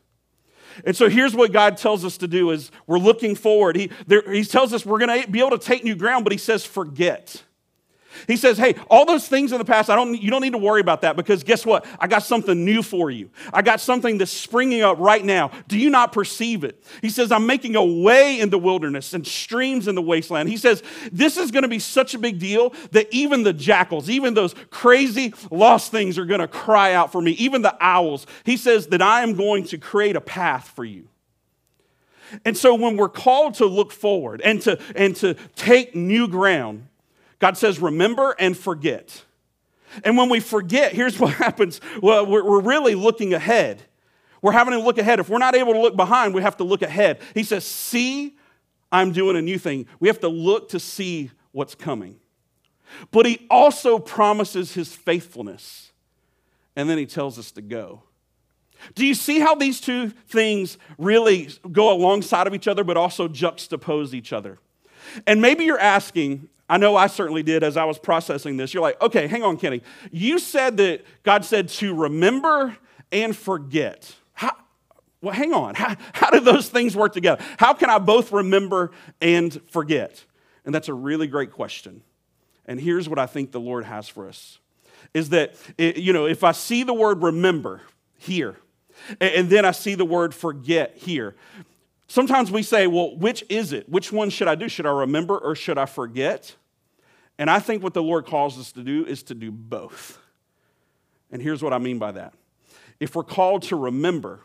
And 0.84 0.96
so 0.96 1.08
here's 1.08 1.34
what 1.34 1.52
God 1.52 1.76
tells 1.76 2.04
us 2.04 2.16
to 2.18 2.28
do 2.28 2.50
is 2.50 2.70
we're 2.86 2.98
looking 2.98 3.34
forward. 3.34 3.76
He, 3.76 3.90
there, 4.06 4.22
he 4.30 4.44
tells 4.44 4.72
us 4.72 4.84
we're 4.84 4.98
going 4.98 5.22
to 5.22 5.30
be 5.30 5.40
able 5.40 5.56
to 5.56 5.58
take 5.58 5.84
new 5.84 5.96
ground, 5.96 6.24
but 6.24 6.32
he 6.32 6.38
says 6.38 6.64
forget. 6.64 7.42
He 8.26 8.36
says, 8.36 8.58
Hey, 8.58 8.74
all 8.90 9.04
those 9.04 9.28
things 9.28 9.52
in 9.52 9.58
the 9.58 9.64
past, 9.64 9.90
I 9.90 9.96
don't, 9.96 10.20
you 10.20 10.30
don't 10.30 10.42
need 10.42 10.52
to 10.52 10.58
worry 10.58 10.80
about 10.80 11.02
that 11.02 11.16
because 11.16 11.42
guess 11.42 11.64
what? 11.64 11.86
I 11.98 12.06
got 12.06 12.22
something 12.22 12.64
new 12.64 12.82
for 12.82 13.10
you. 13.10 13.30
I 13.52 13.62
got 13.62 13.80
something 13.80 14.18
that's 14.18 14.30
springing 14.30 14.82
up 14.82 14.98
right 14.98 15.24
now. 15.24 15.50
Do 15.68 15.78
you 15.78 15.90
not 15.90 16.12
perceive 16.12 16.64
it? 16.64 16.82
He 17.02 17.10
says, 17.10 17.32
I'm 17.32 17.46
making 17.46 17.76
a 17.76 17.84
way 17.84 18.40
in 18.40 18.50
the 18.50 18.58
wilderness 18.58 19.14
and 19.14 19.26
streams 19.26 19.88
in 19.88 19.94
the 19.94 20.02
wasteland. 20.02 20.48
He 20.48 20.56
says, 20.56 20.82
This 21.12 21.36
is 21.36 21.50
going 21.50 21.62
to 21.62 21.68
be 21.68 21.78
such 21.78 22.14
a 22.14 22.18
big 22.18 22.38
deal 22.38 22.72
that 22.92 23.08
even 23.10 23.42
the 23.42 23.52
jackals, 23.52 24.10
even 24.10 24.34
those 24.34 24.54
crazy 24.70 25.34
lost 25.50 25.90
things 25.90 26.18
are 26.18 26.26
going 26.26 26.40
to 26.40 26.48
cry 26.48 26.92
out 26.94 27.12
for 27.12 27.20
me, 27.20 27.32
even 27.32 27.62
the 27.62 27.76
owls. 27.80 28.26
He 28.44 28.56
says 28.56 28.88
that 28.88 29.02
I 29.02 29.22
am 29.22 29.34
going 29.34 29.64
to 29.64 29.78
create 29.78 30.16
a 30.16 30.20
path 30.20 30.68
for 30.68 30.84
you. 30.84 31.08
And 32.44 32.56
so 32.56 32.74
when 32.74 32.96
we're 32.96 33.08
called 33.08 33.54
to 33.54 33.66
look 33.66 33.92
forward 33.92 34.40
and 34.42 34.60
to, 34.62 34.78
and 34.94 35.14
to 35.16 35.34
take 35.54 35.94
new 35.94 36.28
ground, 36.28 36.88
God 37.38 37.56
says, 37.56 37.78
remember 37.78 38.34
and 38.38 38.56
forget. 38.56 39.24
And 40.04 40.16
when 40.16 40.28
we 40.28 40.40
forget, 40.40 40.92
here's 40.92 41.18
what 41.20 41.34
happens 41.34 41.80
well, 42.02 42.26
we're 42.26 42.60
really 42.60 42.94
looking 42.94 43.34
ahead. 43.34 43.82
We're 44.42 44.52
having 44.52 44.74
to 44.74 44.80
look 44.80 44.98
ahead. 44.98 45.18
If 45.18 45.28
we're 45.28 45.38
not 45.38 45.56
able 45.56 45.72
to 45.72 45.80
look 45.80 45.96
behind, 45.96 46.34
we 46.34 46.42
have 46.42 46.56
to 46.58 46.64
look 46.64 46.82
ahead. 46.82 47.20
He 47.34 47.42
says, 47.42 47.64
See, 47.64 48.36
I'm 48.92 49.12
doing 49.12 49.36
a 49.36 49.42
new 49.42 49.58
thing. 49.58 49.86
We 49.98 50.08
have 50.08 50.20
to 50.20 50.28
look 50.28 50.68
to 50.70 50.80
see 50.80 51.30
what's 51.52 51.74
coming. 51.74 52.20
But 53.10 53.26
he 53.26 53.46
also 53.50 53.98
promises 53.98 54.74
his 54.74 54.94
faithfulness. 54.94 55.90
And 56.76 56.88
then 56.88 56.98
he 56.98 57.06
tells 57.06 57.38
us 57.38 57.50
to 57.52 57.62
go. 57.62 58.02
Do 58.94 59.06
you 59.06 59.14
see 59.14 59.40
how 59.40 59.54
these 59.54 59.80
two 59.80 60.10
things 60.28 60.78
really 60.98 61.48
go 61.72 61.92
alongside 61.92 62.46
of 62.46 62.54
each 62.54 62.68
other, 62.68 62.84
but 62.84 62.96
also 62.96 63.26
juxtapose 63.26 64.12
each 64.12 64.32
other? 64.32 64.58
And 65.26 65.40
maybe 65.40 65.64
you're 65.64 65.80
asking, 65.80 66.48
I 66.68 66.78
know 66.78 66.96
I 66.96 67.06
certainly 67.06 67.42
did 67.42 67.62
as 67.62 67.76
I 67.76 67.84
was 67.84 67.98
processing 67.98 68.56
this. 68.56 68.74
You're 68.74 68.82
like, 68.82 69.00
okay, 69.00 69.26
hang 69.26 69.42
on, 69.42 69.56
Kenny. 69.56 69.82
You 70.10 70.38
said 70.38 70.76
that 70.78 71.04
God 71.22 71.44
said 71.44 71.68
to 71.70 71.94
remember 71.94 72.76
and 73.12 73.36
forget. 73.36 74.12
How, 74.32 74.56
well, 75.22 75.34
hang 75.34 75.52
on. 75.52 75.74
How, 75.76 75.96
how 76.12 76.30
do 76.30 76.40
those 76.40 76.68
things 76.68 76.96
work 76.96 77.12
together? 77.12 77.42
How 77.58 77.72
can 77.72 77.88
I 77.88 77.98
both 77.98 78.32
remember 78.32 78.90
and 79.20 79.60
forget? 79.70 80.24
And 80.64 80.74
that's 80.74 80.88
a 80.88 80.94
really 80.94 81.28
great 81.28 81.52
question. 81.52 82.02
And 82.66 82.80
here's 82.80 83.08
what 83.08 83.18
I 83.18 83.26
think 83.26 83.52
the 83.52 83.60
Lord 83.60 83.84
has 83.84 84.08
for 84.08 84.28
us 84.28 84.58
is 85.14 85.28
that, 85.30 85.54
eh, 85.78 85.92
you 85.96 86.12
know, 86.12 86.26
if 86.26 86.42
I 86.42 86.52
see 86.52 86.82
the 86.82 86.92
word 86.92 87.22
remember 87.22 87.82
here, 88.18 88.56
and 89.20 89.48
then 89.48 89.64
I 89.64 89.70
see 89.70 89.94
the 89.94 90.04
word 90.04 90.34
forget 90.34 90.96
here, 90.96 91.36
Sometimes 92.08 92.50
we 92.50 92.62
say, 92.62 92.86
well, 92.86 93.16
which 93.16 93.44
is 93.48 93.72
it? 93.72 93.88
Which 93.88 94.12
one 94.12 94.30
should 94.30 94.48
I 94.48 94.54
do? 94.54 94.68
Should 94.68 94.86
I 94.86 94.90
remember 94.90 95.38
or 95.38 95.54
should 95.54 95.78
I 95.78 95.86
forget? 95.86 96.54
And 97.38 97.50
I 97.50 97.58
think 97.58 97.82
what 97.82 97.94
the 97.94 98.02
Lord 98.02 98.26
calls 98.26 98.58
us 98.58 98.72
to 98.72 98.82
do 98.82 99.04
is 99.04 99.22
to 99.24 99.34
do 99.34 99.50
both. 99.50 100.18
And 101.30 101.42
here's 101.42 101.62
what 101.62 101.72
I 101.72 101.78
mean 101.78 101.98
by 101.98 102.12
that. 102.12 102.32
If 103.00 103.14
we're 103.14 103.24
called 103.24 103.62
to 103.64 103.76
remember, 103.76 104.40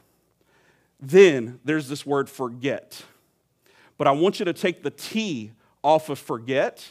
then 1.00 1.60
there's 1.64 1.88
this 1.88 2.06
word 2.06 2.30
forget. 2.30 3.04
But 3.98 4.08
I 4.08 4.12
want 4.12 4.40
you 4.40 4.46
to 4.46 4.54
take 4.54 4.84
the 4.84 4.90
T 4.90 5.52
off 5.84 6.10
of 6.10 6.20
forget 6.20 6.90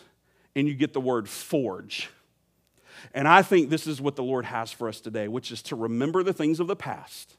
and 0.55 0.67
you 0.69 0.75
get 0.75 0.93
the 0.93 1.01
word 1.01 1.29
forge. 1.29 2.09
And 3.13 3.27
I 3.27 3.43
think 3.43 3.71
this 3.71 3.87
is 3.87 4.01
what 4.01 4.17
the 4.17 4.23
Lord 4.23 4.45
has 4.45 4.71
for 4.71 4.89
us 4.89 5.01
today, 5.01 5.27
which 5.27 5.51
is 5.51 5.63
to 5.63 5.77
remember 5.77 6.23
the 6.23 6.33
things 6.33 6.61
of 6.61 6.67
the 6.67 6.77
past 6.77 7.37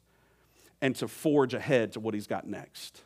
and 0.82 0.96
to 0.98 1.08
forge 1.08 1.54
ahead 1.54 1.94
to 1.94 2.00
what 2.00 2.14
He's 2.14 2.28
got 2.28 2.48
next. 2.48 3.04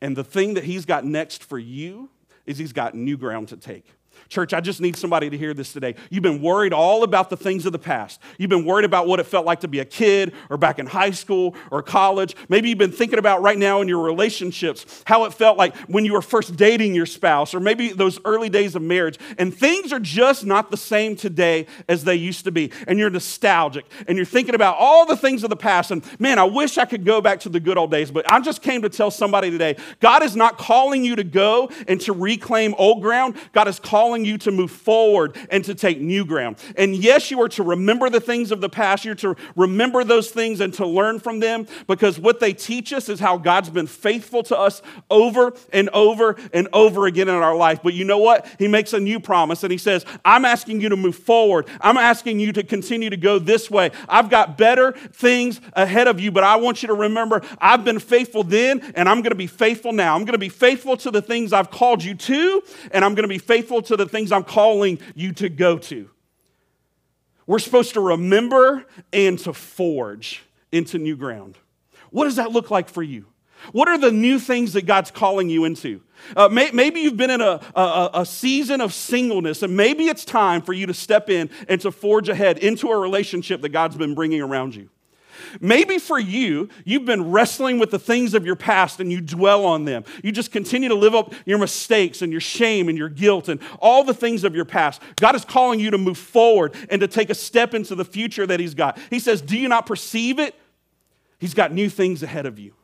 And 0.00 0.16
the 0.16 0.24
thing 0.24 0.54
that 0.54 0.64
he's 0.64 0.84
got 0.84 1.04
next 1.04 1.42
for 1.44 1.58
you 1.58 2.10
is 2.46 2.58
he's 2.58 2.72
got 2.72 2.94
new 2.94 3.16
ground 3.16 3.48
to 3.48 3.56
take. 3.56 3.86
Church, 4.28 4.52
I 4.52 4.60
just 4.60 4.80
need 4.80 4.96
somebody 4.96 5.30
to 5.30 5.38
hear 5.38 5.54
this 5.54 5.72
today. 5.72 5.94
You've 6.10 6.22
been 6.22 6.42
worried 6.42 6.72
all 6.72 7.02
about 7.02 7.30
the 7.30 7.36
things 7.36 7.66
of 7.66 7.72
the 7.72 7.78
past. 7.78 8.20
You've 8.38 8.50
been 8.50 8.64
worried 8.64 8.84
about 8.84 9.06
what 9.06 9.20
it 9.20 9.24
felt 9.24 9.46
like 9.46 9.60
to 9.60 9.68
be 9.68 9.80
a 9.80 9.84
kid 9.84 10.32
or 10.50 10.56
back 10.56 10.78
in 10.78 10.86
high 10.86 11.10
school 11.10 11.54
or 11.70 11.82
college. 11.82 12.34
Maybe 12.48 12.68
you've 12.68 12.78
been 12.78 12.92
thinking 12.92 13.18
about 13.18 13.42
right 13.42 13.58
now 13.58 13.80
in 13.80 13.88
your 13.88 14.02
relationships 14.02 15.02
how 15.06 15.24
it 15.24 15.34
felt 15.34 15.58
like 15.58 15.76
when 15.88 16.04
you 16.04 16.12
were 16.12 16.22
first 16.22 16.56
dating 16.56 16.94
your 16.94 17.06
spouse 17.06 17.54
or 17.54 17.60
maybe 17.60 17.90
those 17.90 18.18
early 18.24 18.48
days 18.48 18.74
of 18.74 18.82
marriage. 18.82 19.18
And 19.38 19.54
things 19.54 19.92
are 19.92 20.00
just 20.00 20.44
not 20.44 20.70
the 20.70 20.76
same 20.76 21.16
today 21.16 21.66
as 21.88 22.04
they 22.04 22.16
used 22.16 22.44
to 22.44 22.52
be. 22.52 22.72
And 22.86 22.98
you're 22.98 23.10
nostalgic 23.10 23.84
and 24.08 24.16
you're 24.16 24.26
thinking 24.26 24.54
about 24.54 24.76
all 24.78 25.06
the 25.06 25.16
things 25.16 25.44
of 25.44 25.50
the 25.50 25.56
past. 25.56 25.90
And 25.90 26.04
man, 26.20 26.38
I 26.38 26.44
wish 26.44 26.78
I 26.78 26.84
could 26.84 27.04
go 27.04 27.20
back 27.20 27.40
to 27.40 27.48
the 27.48 27.60
good 27.60 27.78
old 27.78 27.90
days. 27.90 28.10
But 28.10 28.30
I 28.30 28.40
just 28.40 28.62
came 28.62 28.82
to 28.82 28.88
tell 28.88 29.10
somebody 29.10 29.50
today 29.50 29.76
God 30.00 30.22
is 30.22 30.36
not 30.36 30.58
calling 30.58 31.04
you 31.04 31.16
to 31.16 31.24
go 31.24 31.70
and 31.88 32.00
to 32.02 32.12
reclaim 32.12 32.74
old 32.78 33.02
ground, 33.02 33.36
God 33.52 33.68
is 33.68 33.78
calling 33.78 34.13
calling 34.14 34.24
you 34.24 34.38
to 34.38 34.52
move 34.52 34.70
forward 34.70 35.36
and 35.50 35.64
to 35.64 35.74
take 35.74 36.00
new 36.00 36.24
ground. 36.24 36.56
And 36.76 36.94
yes, 36.94 37.32
you 37.32 37.42
are 37.42 37.48
to 37.48 37.64
remember 37.64 38.08
the 38.08 38.20
things 38.20 38.52
of 38.52 38.60
the 38.60 38.68
past. 38.68 39.04
You're 39.04 39.16
to 39.16 39.34
remember 39.56 40.04
those 40.04 40.30
things 40.30 40.60
and 40.60 40.72
to 40.74 40.86
learn 40.86 41.18
from 41.18 41.40
them 41.40 41.66
because 41.88 42.16
what 42.16 42.38
they 42.38 42.52
teach 42.52 42.92
us 42.92 43.08
is 43.08 43.18
how 43.18 43.38
God's 43.38 43.70
been 43.70 43.88
faithful 43.88 44.44
to 44.44 44.56
us 44.56 44.82
over 45.10 45.52
and 45.72 45.88
over 45.88 46.36
and 46.52 46.68
over 46.72 47.06
again 47.06 47.28
in 47.28 47.34
our 47.34 47.56
life. 47.56 47.80
But 47.82 47.94
you 47.94 48.04
know 48.04 48.18
what? 48.18 48.46
He 48.56 48.68
makes 48.68 48.92
a 48.92 49.00
new 49.00 49.18
promise 49.18 49.64
and 49.64 49.72
he 49.72 49.78
says, 49.78 50.06
I'm 50.24 50.44
asking 50.44 50.80
you 50.80 50.90
to 50.90 50.96
move 50.96 51.16
forward. 51.16 51.66
I'm 51.80 51.96
asking 51.96 52.38
you 52.38 52.52
to 52.52 52.62
continue 52.62 53.10
to 53.10 53.16
go 53.16 53.40
this 53.40 53.68
way. 53.68 53.90
I've 54.08 54.30
got 54.30 54.56
better 54.56 54.92
things 54.92 55.60
ahead 55.72 56.06
of 56.06 56.20
you, 56.20 56.30
but 56.30 56.44
I 56.44 56.54
want 56.54 56.84
you 56.84 56.86
to 56.86 56.94
remember 56.94 57.42
I've 57.58 57.84
been 57.84 57.98
faithful 57.98 58.44
then 58.44 58.80
and 58.94 59.08
I'm 59.08 59.22
going 59.22 59.32
to 59.32 59.34
be 59.34 59.48
faithful 59.48 59.92
now. 59.92 60.14
I'm 60.14 60.22
going 60.22 60.34
to 60.34 60.38
be 60.38 60.48
faithful 60.48 60.96
to 60.98 61.10
the 61.10 61.22
things 61.22 61.52
I've 61.52 61.72
called 61.72 62.04
you 62.04 62.14
to, 62.14 62.62
and 62.92 63.04
I'm 63.04 63.16
going 63.16 63.24
to 63.24 63.28
be 63.28 63.38
faithful 63.38 63.82
to 63.82 63.96
the 63.96 64.03
the 64.04 64.10
things 64.10 64.32
I'm 64.32 64.44
calling 64.44 64.98
you 65.14 65.32
to 65.34 65.48
go 65.48 65.78
to. 65.78 66.10
We're 67.46 67.58
supposed 67.58 67.94
to 67.94 68.00
remember 68.00 68.86
and 69.12 69.38
to 69.40 69.52
forge 69.52 70.42
into 70.72 70.98
new 70.98 71.16
ground. 71.16 71.58
What 72.10 72.24
does 72.24 72.36
that 72.36 72.52
look 72.52 72.70
like 72.70 72.88
for 72.88 73.02
you? 73.02 73.26
What 73.72 73.88
are 73.88 73.98
the 73.98 74.12
new 74.12 74.38
things 74.38 74.74
that 74.74 74.86
God's 74.86 75.10
calling 75.10 75.48
you 75.48 75.64
into? 75.64 76.02
Uh, 76.36 76.48
may, 76.48 76.70
maybe 76.70 77.00
you've 77.00 77.16
been 77.16 77.30
in 77.30 77.40
a, 77.40 77.60
a, 77.74 78.10
a, 78.14 78.26
season 78.26 78.80
of 78.80 78.92
singleness, 78.92 79.62
and 79.62 79.76
maybe 79.76 80.06
it's 80.06 80.24
time 80.24 80.62
for 80.62 80.72
you 80.72 80.86
to 80.86 80.94
step 80.94 81.28
in 81.28 81.50
and 81.68 81.80
to 81.80 81.90
forge 81.90 82.28
ahead 82.28 82.58
into 82.58 82.90
a 82.90 82.98
relationship 82.98 83.60
that 83.62 83.70
God's 83.70 83.96
been 83.96 84.14
bringing 84.14 84.40
around 84.40 84.74
you. 84.74 84.88
Maybe 85.60 85.98
for 85.98 86.18
you, 86.18 86.68
you've 86.84 87.04
been 87.04 87.30
wrestling 87.30 87.78
with 87.78 87.90
the 87.90 87.98
things 87.98 88.34
of 88.34 88.44
your 88.44 88.56
past 88.56 89.00
and 89.00 89.10
you 89.12 89.20
dwell 89.20 89.64
on 89.64 89.84
them. 89.84 90.04
You 90.22 90.32
just 90.32 90.52
continue 90.52 90.88
to 90.88 90.94
live 90.94 91.14
up 91.14 91.34
your 91.44 91.58
mistakes 91.58 92.22
and 92.22 92.32
your 92.32 92.40
shame 92.40 92.88
and 92.88 92.98
your 92.98 93.08
guilt 93.08 93.48
and 93.48 93.60
all 93.80 94.04
the 94.04 94.14
things 94.14 94.44
of 94.44 94.54
your 94.54 94.64
past. 94.64 95.02
God 95.16 95.34
is 95.34 95.44
calling 95.44 95.80
you 95.80 95.90
to 95.90 95.98
move 95.98 96.18
forward 96.18 96.74
and 96.90 97.00
to 97.00 97.08
take 97.08 97.30
a 97.30 97.34
step 97.34 97.74
into 97.74 97.94
the 97.94 98.04
future 98.04 98.46
that 98.46 98.60
He's 98.60 98.74
got. 98.74 98.98
He 99.10 99.18
says, 99.18 99.40
Do 99.40 99.58
you 99.58 99.68
not 99.68 99.86
perceive 99.86 100.38
it? 100.38 100.54
He's 101.38 101.54
got 101.54 101.72
new 101.72 101.88
things 101.88 102.22
ahead 102.22 102.46
of 102.46 102.58
you. 102.58 102.74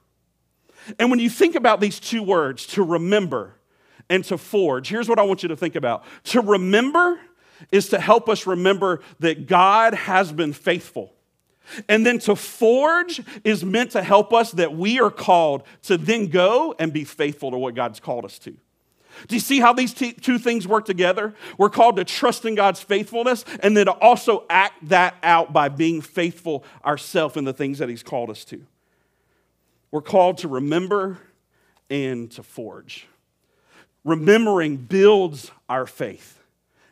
And 0.98 1.10
when 1.10 1.20
you 1.20 1.30
think 1.30 1.54
about 1.54 1.80
these 1.80 2.00
two 2.00 2.22
words, 2.22 2.66
to 2.68 2.82
remember 2.82 3.54
and 4.08 4.24
to 4.24 4.38
forge, 4.38 4.88
here's 4.88 5.08
what 5.08 5.18
I 5.18 5.22
want 5.22 5.42
you 5.42 5.48
to 5.48 5.56
think 5.56 5.76
about. 5.76 6.04
To 6.24 6.40
remember 6.40 7.20
is 7.70 7.90
to 7.90 8.00
help 8.00 8.28
us 8.28 8.46
remember 8.46 9.00
that 9.20 9.46
God 9.46 9.94
has 9.94 10.32
been 10.32 10.52
faithful. 10.52 11.12
And 11.88 12.04
then 12.04 12.18
to 12.20 12.36
forge 12.36 13.22
is 13.44 13.64
meant 13.64 13.92
to 13.92 14.02
help 14.02 14.32
us 14.32 14.52
that 14.52 14.76
we 14.76 15.00
are 15.00 15.10
called 15.10 15.62
to 15.82 15.96
then 15.96 16.28
go 16.28 16.74
and 16.78 16.92
be 16.92 17.04
faithful 17.04 17.50
to 17.50 17.58
what 17.58 17.74
God's 17.74 18.00
called 18.00 18.24
us 18.24 18.38
to. 18.40 18.56
Do 19.26 19.34
you 19.34 19.40
see 19.40 19.60
how 19.60 19.72
these 19.72 19.92
two 19.92 20.38
things 20.38 20.66
work 20.66 20.84
together? 20.84 21.34
We're 21.58 21.70
called 21.70 21.96
to 21.96 22.04
trust 22.04 22.44
in 22.44 22.54
God's 22.54 22.80
faithfulness 22.80 23.44
and 23.62 23.76
then 23.76 23.86
to 23.86 23.92
also 23.92 24.44
act 24.48 24.88
that 24.88 25.16
out 25.22 25.52
by 25.52 25.68
being 25.68 26.00
faithful 26.00 26.64
ourselves 26.84 27.36
in 27.36 27.44
the 27.44 27.52
things 27.52 27.78
that 27.78 27.88
He's 27.88 28.02
called 28.02 28.30
us 28.30 28.44
to. 28.46 28.64
We're 29.90 30.00
called 30.00 30.38
to 30.38 30.48
remember 30.48 31.18
and 31.90 32.30
to 32.32 32.42
forge. 32.42 33.08
Remembering 34.04 34.76
builds 34.76 35.50
our 35.68 35.86
faith, 35.86 36.38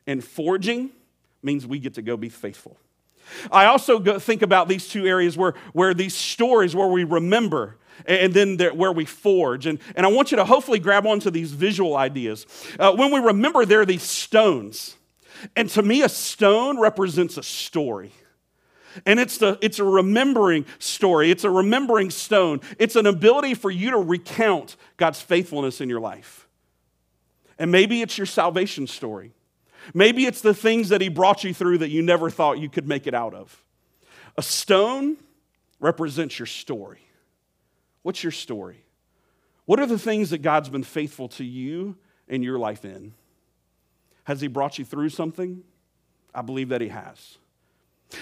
and 0.06 0.23
forging 0.23 0.90
means 1.42 1.66
we 1.66 1.78
get 1.78 1.94
to 1.94 2.02
go 2.02 2.16
be 2.16 2.28
faithful. 2.28 2.76
I 3.50 3.66
also 3.66 4.18
think 4.18 4.42
about 4.42 4.68
these 4.68 4.88
two 4.88 5.06
areas 5.06 5.37
where, 5.37 5.54
where 5.73 5.94
these 5.94 6.14
stories, 6.14 6.75
where 6.75 6.88
we 6.88 7.04
remember, 7.04 7.76
and 8.06 8.32
then 8.32 8.58
where 8.76 8.92
we 8.92 9.04
forge. 9.04 9.66
And, 9.66 9.78
and 9.97 10.06
I 10.06 10.08
want 10.08 10.30
you 10.30 10.37
to 10.37 10.44
hopefully 10.44 10.78
grab 10.78 11.06
onto 11.06 11.30
these 11.30 11.52
visual 11.52 11.97
ideas. 11.97 12.47
Uh, 12.78 12.92
when 12.92 13.12
we 13.12 13.20
remember, 13.20 13.64
there 13.64 13.80
are 13.80 13.87
these 13.87 14.02
stones. 14.02 14.97
And 15.56 15.68
to 15.70 15.82
me, 15.82 16.02
a 16.02 16.08
stone 16.08 16.80
represents 16.80 17.37
a 17.37 17.42
story. 17.42 18.12
And 19.06 19.20
it's, 19.20 19.38
the, 19.38 19.58
it's 19.61 19.78
a 19.78 19.85
remembering 19.85 20.66
story, 20.78 21.30
it's 21.30 21.44
a 21.44 21.50
remembering 21.50 22.11
stone. 22.11 22.61
It's 22.78 22.97
an 22.97 23.06
ability 23.06 23.54
for 23.54 23.70
you 23.70 23.90
to 23.90 23.99
recount 23.99 24.76
God's 24.97 25.20
faithfulness 25.20 25.80
in 25.80 25.88
your 25.88 26.00
life. 26.00 26.49
And 27.58 27.70
maybe 27.70 28.02
it's 28.02 28.16
your 28.16 28.26
salvation 28.26 28.87
story. 28.87 29.32
Maybe 29.95 30.26
it's 30.26 30.40
the 30.40 30.54
things 30.54 30.88
that 30.90 31.00
He 31.00 31.09
brought 31.09 31.45
you 31.45 31.54
through 31.54 31.78
that 31.78 31.90
you 31.90 32.02
never 32.02 32.30
thought 32.30 32.59
you 32.59 32.68
could 32.68 32.88
make 32.88 33.07
it 33.07 33.14
out 33.14 33.35
of. 33.35 33.62
A 34.37 34.42
stone 34.42 35.16
represents 35.80 36.38
your 36.38 36.47
story. 36.47 37.00
What's 38.02 38.23
your 38.23 38.33
story? 38.33 38.85
What 39.64 39.80
are 39.80 39.87
the 39.87 39.99
things 39.99 40.30
that 40.30 40.38
God's 40.38 40.68
been 40.68 40.85
faithful 40.85 41.28
to 41.28 41.45
you 41.45 41.97
in 42.26 42.42
your 42.42 42.59
life 42.59 42.85
in? 42.85 43.14
Has 44.25 44.40
He 44.40 44.49
brought 44.49 44.78
you 44.78 44.85
through 44.85 45.11
something? 45.11 45.62
I 46.35 46.42
believe 46.42 46.68
that 46.71 46.80
He 46.80 46.88
has. 46.88 47.38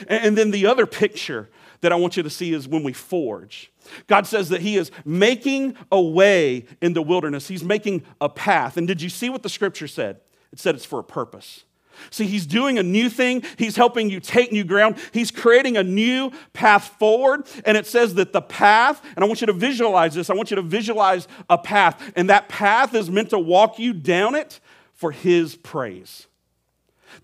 And 0.08 0.36
then 0.36 0.50
the 0.50 0.66
other 0.66 0.86
picture 0.86 1.48
that 1.80 1.92
I 1.92 1.96
want 1.96 2.16
you 2.16 2.22
to 2.24 2.30
see 2.30 2.52
is 2.52 2.66
when 2.66 2.82
we 2.82 2.92
forge. 2.92 3.70
God 4.08 4.26
says 4.26 4.48
that 4.48 4.60
He 4.60 4.76
is 4.76 4.90
making 5.04 5.76
a 5.92 6.00
way 6.00 6.66
in 6.82 6.92
the 6.92 7.02
wilderness, 7.02 7.46
He's 7.48 7.62
making 7.62 8.02
a 8.20 8.28
path. 8.28 8.76
And 8.76 8.88
did 8.88 9.00
you 9.00 9.08
see 9.08 9.30
what 9.30 9.42
the 9.42 9.48
scripture 9.48 9.88
said? 9.88 10.20
It 10.52 10.58
said 10.58 10.74
it's 10.74 10.84
for 10.84 10.98
a 10.98 11.04
purpose. 11.04 11.64
See, 12.10 12.26
he's 12.26 12.46
doing 12.46 12.78
a 12.78 12.82
new 12.82 13.08
thing. 13.08 13.42
He's 13.56 13.76
helping 13.76 14.10
you 14.10 14.20
take 14.20 14.52
new 14.52 14.64
ground. 14.64 14.96
He's 15.12 15.30
creating 15.30 15.76
a 15.76 15.82
new 15.82 16.30
path 16.52 16.88
forward. 16.98 17.46
And 17.64 17.76
it 17.76 17.86
says 17.86 18.14
that 18.14 18.32
the 18.32 18.42
path, 18.42 19.02
and 19.14 19.24
I 19.24 19.26
want 19.26 19.40
you 19.40 19.46
to 19.46 19.52
visualize 19.52 20.14
this, 20.14 20.30
I 20.30 20.34
want 20.34 20.50
you 20.50 20.56
to 20.56 20.62
visualize 20.62 21.26
a 21.48 21.58
path. 21.58 22.12
And 22.16 22.30
that 22.30 22.48
path 22.48 22.94
is 22.94 23.10
meant 23.10 23.30
to 23.30 23.38
walk 23.38 23.78
you 23.78 23.92
down 23.92 24.34
it 24.34 24.60
for 24.92 25.10
his 25.10 25.56
praise. 25.56 26.26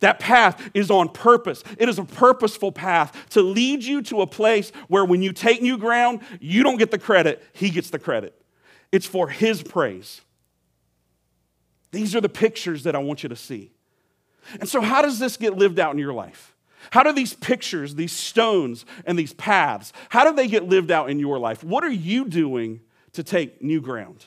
That 0.00 0.18
path 0.18 0.70
is 0.74 0.90
on 0.90 1.10
purpose. 1.10 1.62
It 1.78 1.88
is 1.88 1.98
a 1.98 2.04
purposeful 2.04 2.72
path 2.72 3.28
to 3.30 3.42
lead 3.42 3.84
you 3.84 4.02
to 4.02 4.22
a 4.22 4.26
place 4.26 4.70
where 4.88 5.04
when 5.04 5.22
you 5.22 5.32
take 5.32 5.60
new 5.60 5.76
ground, 5.76 6.20
you 6.40 6.62
don't 6.62 6.78
get 6.78 6.90
the 6.90 6.98
credit, 6.98 7.42
he 7.52 7.70
gets 7.70 7.90
the 7.90 7.98
credit. 7.98 8.40
It's 8.90 9.06
for 9.06 9.28
his 9.28 9.62
praise. 9.62 10.22
These 11.92 12.16
are 12.16 12.20
the 12.20 12.28
pictures 12.28 12.82
that 12.82 12.96
I 12.96 12.98
want 12.98 13.22
you 13.22 13.28
to 13.28 13.36
see. 13.36 13.70
And 14.58 14.68
so, 14.68 14.80
how 14.80 15.02
does 15.02 15.18
this 15.18 15.36
get 15.36 15.56
lived 15.56 15.78
out 15.78 15.92
in 15.92 15.98
your 15.98 16.12
life? 16.12 16.54
How 16.90 17.02
do 17.02 17.12
these 17.12 17.34
pictures, 17.34 17.94
these 17.94 18.12
stones, 18.12 18.84
and 19.06 19.16
these 19.16 19.32
paths, 19.34 19.92
how 20.08 20.28
do 20.28 20.34
they 20.34 20.48
get 20.48 20.64
lived 20.64 20.90
out 20.90 21.10
in 21.10 21.20
your 21.20 21.38
life? 21.38 21.62
What 21.62 21.84
are 21.84 21.90
you 21.90 22.24
doing 22.24 22.80
to 23.12 23.22
take 23.22 23.62
new 23.62 23.80
ground? 23.80 24.26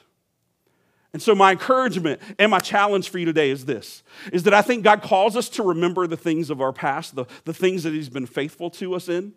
And 1.11 1.21
so 1.21 1.33
my 1.33 1.51
encouragement 1.51 2.21
and 2.37 2.51
my 2.51 2.59
challenge 2.59 3.09
for 3.09 3.19
you 3.19 3.25
today 3.25 3.49
is 3.49 3.65
this 3.65 4.03
is 4.33 4.43
that 4.43 4.53
I 4.53 4.61
think 4.61 4.83
God 4.83 5.01
calls 5.01 5.37
us 5.37 5.47
to 5.49 5.63
remember 5.63 6.07
the 6.07 6.17
things 6.17 6.49
of 6.49 6.61
our 6.61 6.73
past, 6.73 7.15
the, 7.15 7.25
the 7.45 7.53
things 7.53 7.83
that 7.83 7.93
He's 7.93 8.09
been 8.09 8.25
faithful 8.25 8.69
to 8.71 8.95
us 8.95 9.07
in. 9.09 9.33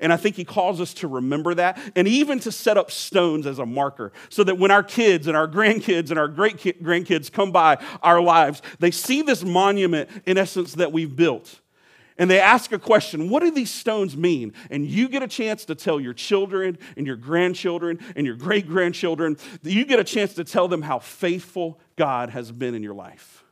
And 0.00 0.12
I 0.12 0.16
think 0.16 0.36
he 0.36 0.44
calls 0.44 0.80
us 0.80 0.94
to 0.94 1.08
remember 1.08 1.54
that 1.54 1.78
and 1.96 2.06
even 2.08 2.38
to 2.40 2.52
set 2.52 2.76
up 2.76 2.90
stones 2.90 3.46
as 3.46 3.58
a 3.58 3.66
marker 3.66 4.12
so 4.28 4.44
that 4.44 4.58
when 4.58 4.70
our 4.70 4.82
kids 4.82 5.26
and 5.26 5.36
our 5.36 5.48
grandkids 5.48 6.10
and 6.10 6.18
our 6.18 6.28
great 6.28 6.58
grandkids 6.82 7.30
come 7.30 7.52
by 7.52 7.78
our 8.02 8.20
lives, 8.20 8.62
they 8.78 8.90
see 8.90 9.22
this 9.22 9.44
monument 9.44 10.08
in 10.26 10.38
essence 10.38 10.74
that 10.74 10.92
we've 10.92 11.14
built. 11.14 11.60
And 12.18 12.30
they 12.30 12.40
ask 12.40 12.72
a 12.72 12.78
question 12.78 13.30
What 13.30 13.40
do 13.40 13.50
these 13.50 13.70
stones 13.70 14.16
mean? 14.16 14.52
And 14.70 14.86
you 14.86 15.08
get 15.08 15.22
a 15.22 15.28
chance 15.28 15.64
to 15.66 15.74
tell 15.74 16.00
your 16.00 16.14
children 16.14 16.78
and 16.96 17.06
your 17.06 17.16
grandchildren 17.16 17.98
and 18.16 18.26
your 18.26 18.36
great 18.36 18.66
grandchildren, 18.68 19.36
you 19.62 19.84
get 19.84 19.98
a 19.98 20.04
chance 20.04 20.34
to 20.34 20.44
tell 20.44 20.68
them 20.68 20.82
how 20.82 20.98
faithful 20.98 21.80
God 21.96 22.30
has 22.30 22.52
been 22.52 22.74
in 22.74 22.82
your 22.82 22.94
life. 22.94 23.44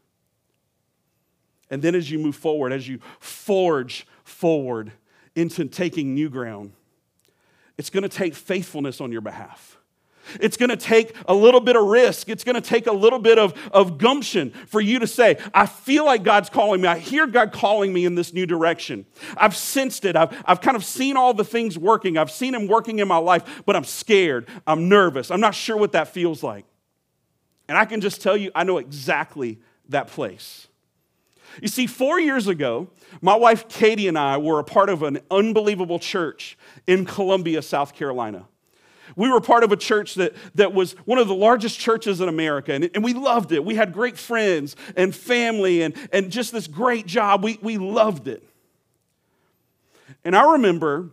And 1.70 1.80
then 1.82 1.94
as 1.94 2.10
you 2.10 2.18
move 2.18 2.36
forward, 2.36 2.72
as 2.72 2.88
you 2.88 2.98
forge 3.20 4.06
forward, 4.24 4.92
into 5.34 5.64
taking 5.66 6.14
new 6.14 6.28
ground. 6.28 6.72
It's 7.78 7.90
going 7.90 8.02
to 8.02 8.08
take 8.08 8.34
faithfulness 8.34 9.00
on 9.00 9.12
your 9.12 9.20
behalf. 9.20 9.78
It's 10.38 10.56
going 10.56 10.68
to 10.68 10.76
take 10.76 11.16
a 11.26 11.34
little 11.34 11.60
bit 11.60 11.76
of 11.76 11.86
risk. 11.86 12.28
It's 12.28 12.44
going 12.44 12.54
to 12.54 12.60
take 12.60 12.86
a 12.86 12.92
little 12.92 13.18
bit 13.18 13.38
of, 13.38 13.54
of 13.72 13.98
gumption 13.98 14.50
for 14.50 14.80
you 14.80 14.98
to 14.98 15.06
say, 15.06 15.38
I 15.54 15.66
feel 15.66 16.04
like 16.04 16.22
God's 16.22 16.50
calling 16.50 16.80
me. 16.80 16.88
I 16.88 16.98
hear 16.98 17.26
God 17.26 17.52
calling 17.52 17.92
me 17.92 18.04
in 18.04 18.14
this 18.14 18.32
new 18.32 18.46
direction. 18.46 19.06
I've 19.36 19.56
sensed 19.56 20.04
it. 20.04 20.16
I've, 20.16 20.40
I've 20.44 20.60
kind 20.60 20.76
of 20.76 20.84
seen 20.84 21.16
all 21.16 21.34
the 21.34 21.44
things 21.44 21.78
working. 21.78 22.18
I've 22.18 22.30
seen 22.30 22.54
Him 22.54 22.66
working 22.68 22.98
in 22.98 23.08
my 23.08 23.16
life, 23.16 23.62
but 23.66 23.76
I'm 23.76 23.84
scared. 23.84 24.48
I'm 24.66 24.88
nervous. 24.88 25.30
I'm 25.30 25.40
not 25.40 25.54
sure 25.54 25.76
what 25.76 25.92
that 25.92 26.08
feels 26.08 26.42
like. 26.42 26.64
And 27.68 27.78
I 27.78 27.84
can 27.84 28.00
just 28.00 28.20
tell 28.20 28.36
you, 28.36 28.50
I 28.54 28.64
know 28.64 28.78
exactly 28.78 29.60
that 29.88 30.08
place. 30.08 30.68
You 31.60 31.68
see, 31.68 31.86
four 31.86 32.20
years 32.20 32.46
ago, 32.46 32.88
my 33.20 33.34
wife 33.34 33.68
Katie 33.68 34.08
and 34.08 34.18
I 34.18 34.36
were 34.38 34.58
a 34.58 34.64
part 34.64 34.88
of 34.88 35.02
an 35.02 35.20
unbelievable 35.30 35.98
church 35.98 36.56
in 36.86 37.04
Columbia, 37.04 37.62
South 37.62 37.94
Carolina. 37.94 38.46
We 39.16 39.30
were 39.30 39.40
part 39.40 39.64
of 39.64 39.72
a 39.72 39.76
church 39.76 40.14
that, 40.14 40.34
that 40.54 40.72
was 40.72 40.92
one 41.04 41.18
of 41.18 41.28
the 41.28 41.34
largest 41.34 41.78
churches 41.78 42.20
in 42.20 42.28
America, 42.28 42.72
and, 42.72 42.88
and 42.94 43.02
we 43.02 43.12
loved 43.12 43.52
it. 43.52 43.64
We 43.64 43.74
had 43.74 43.92
great 43.92 44.16
friends 44.16 44.76
and 44.96 45.14
family 45.14 45.82
and, 45.82 45.94
and 46.12 46.30
just 46.30 46.52
this 46.52 46.66
great 46.66 47.06
job. 47.06 47.42
We, 47.42 47.58
we 47.60 47.78
loved 47.78 48.28
it. 48.28 48.44
And 50.24 50.36
I 50.36 50.52
remember 50.52 51.10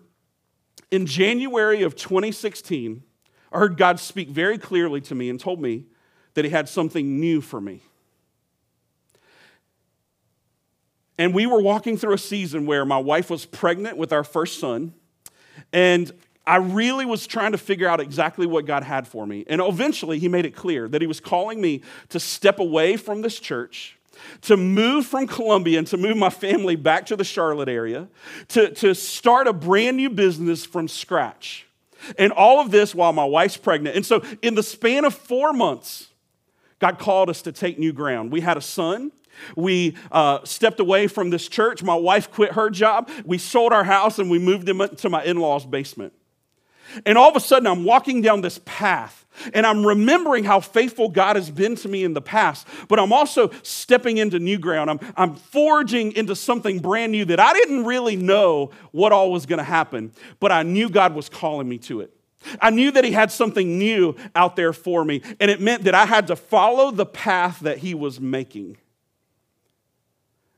in 0.92 1.06
January 1.06 1.84
of 1.84 1.96
2016, 1.96 3.04
I 3.52 3.58
heard 3.58 3.78
God 3.78 4.00
speak 4.00 4.30
very 4.30 4.58
clearly 4.58 5.02
to 5.02 5.16
me 5.16 5.30
and 5.30 5.40
told 5.40 5.62
me 5.62 5.86
that 6.34 6.46
He 6.46 6.52
had 6.52 6.70
something 6.70 7.20
new 7.20 7.42
for 7.42 7.60
me. 7.60 7.82
And 11.18 11.34
we 11.34 11.46
were 11.46 11.62
walking 11.62 11.98
through 11.98 12.14
a 12.14 12.20
season 12.20 12.66
where 12.66 12.86
my 12.86 12.98
wife 12.98 13.30
was 13.30 13.46
pregnant 13.46 13.98
with 13.98 14.14
our 14.14 14.24
first 14.24 14.60
son. 14.60 14.94
And 15.74 16.12
I 16.46 16.58
really 16.58 17.06
was 17.06 17.28
trying 17.28 17.52
to 17.52 17.58
figure 17.58 17.88
out 17.88 18.00
exactly 18.00 18.48
what 18.48 18.66
God 18.66 18.84
had 18.84 19.08
for 19.08 19.26
me. 19.26 19.44
And 19.48 19.60
eventually, 19.62 20.20
He 20.20 20.30
made 20.30 20.46
it 20.46 20.56
clear 20.56 20.88
that 20.88 21.02
He 21.02 21.08
was 21.08 21.20
calling 21.20 21.60
me 21.60 21.82
to 22.10 22.20
step 22.20 22.60
away 22.60 22.96
from 22.96 23.22
this 23.22 23.40
church, 23.40 23.98
to 24.44 24.56
move 24.56 25.06
from 25.06 25.28
Columbia 25.28 25.80
and 25.80 25.88
to 25.88 25.98
move 25.98 26.16
my 26.16 26.30
family 26.30 26.76
back 26.76 27.08
to 27.08 27.16
the 27.16 27.26
Charlotte 27.26 27.68
area, 27.68 28.08
to, 28.50 28.74
to 28.76 28.96
start 28.96 29.48
a 29.48 29.54
brand 29.54 29.98
new 29.98 30.10
business 30.10 30.66
from 30.66 30.88
scratch. 30.88 31.68
And 32.18 32.32
all 32.32 32.62
of 32.62 32.72
this 32.72 32.96
while 32.96 33.12
my 33.12 33.26
wife's 33.26 33.58
pregnant. 33.58 33.96
And 33.96 34.06
so, 34.06 34.24
in 34.42 34.56
the 34.56 34.64
span 34.64 35.04
of 35.04 35.14
four 35.14 35.52
months, 35.52 36.10
God 36.80 37.00
called 37.00 37.30
us 37.30 37.42
to 37.42 37.52
take 37.52 37.80
new 37.80 37.92
ground. 37.92 38.32
We 38.32 38.42
had 38.42 38.56
a 38.56 38.62
son. 38.62 39.12
We 39.56 39.96
uh, 40.12 40.40
stepped 40.44 40.80
away 40.80 41.08
from 41.08 41.30
this 41.30 41.48
church. 41.48 41.84
My 41.84 41.96
wife 41.96 42.32
quit 42.32 42.54
her 42.54 42.70
job. 42.70 43.10
We 43.26 43.38
sold 43.38 43.74
our 43.74 43.84
house 43.84 44.20
and 44.20 44.30
we 44.30 44.40
moved 44.40 44.70
into 44.70 45.10
my 45.10 45.24
in 45.24 45.38
law's 45.38 45.66
basement. 45.66 46.14
And 47.06 47.18
all 47.18 47.30
of 47.30 47.36
a 47.36 47.40
sudden, 47.40 47.68
I'm 47.68 47.84
walking 47.84 48.22
down 48.22 48.42
this 48.42 48.60
path 48.66 49.26
and 49.54 49.66
I'm 49.66 49.86
remembering 49.86 50.44
how 50.44 50.60
faithful 50.60 51.10
God 51.10 51.36
has 51.36 51.52
been 51.52 51.76
to 51.78 51.88
me 51.88 52.04
in 52.04 52.14
the 52.14 52.22
past, 52.22 52.68
but 52.88 53.00
I'm 53.00 53.14
also 53.14 53.52
stepping 53.62 54.18
into 54.18 54.40
new 54.40 54.58
ground. 54.58 54.90
I'm, 54.90 55.00
I'm 55.16 55.36
forging 55.36 56.14
into 56.14 56.36
something 56.36 56.80
brand 56.80 57.12
new 57.12 57.26
that 57.26 57.40
I 57.40 57.54
didn't 57.54 57.86
really 57.86 58.16
know 58.16 58.72
what 58.92 59.12
all 59.12 59.32
was 59.32 59.46
going 59.46 59.60
to 59.60 59.64
happen, 59.64 60.12
but 60.40 60.52
I 60.52 60.64
knew 60.64 60.90
God 60.90 61.14
was 61.14 61.30
calling 61.30 61.70
me 61.70 61.78
to 61.80 62.02
it. 62.02 62.14
I 62.62 62.70
knew 62.70 62.92
that 62.92 63.04
He 63.04 63.12
had 63.12 63.32
something 63.32 63.78
new 63.78 64.16
out 64.36 64.56
there 64.56 64.74
for 64.74 65.04
me, 65.04 65.22
and 65.40 65.52
it 65.52 65.60
meant 65.60 65.84
that 65.84 65.96
I 65.96 66.06
had 66.06 66.28
to 66.28 66.36
follow 66.36 66.92
the 66.92 67.06
path 67.06 67.60
that 67.62 67.80
He 67.80 67.94
was 67.94 68.20
making. 68.20 68.78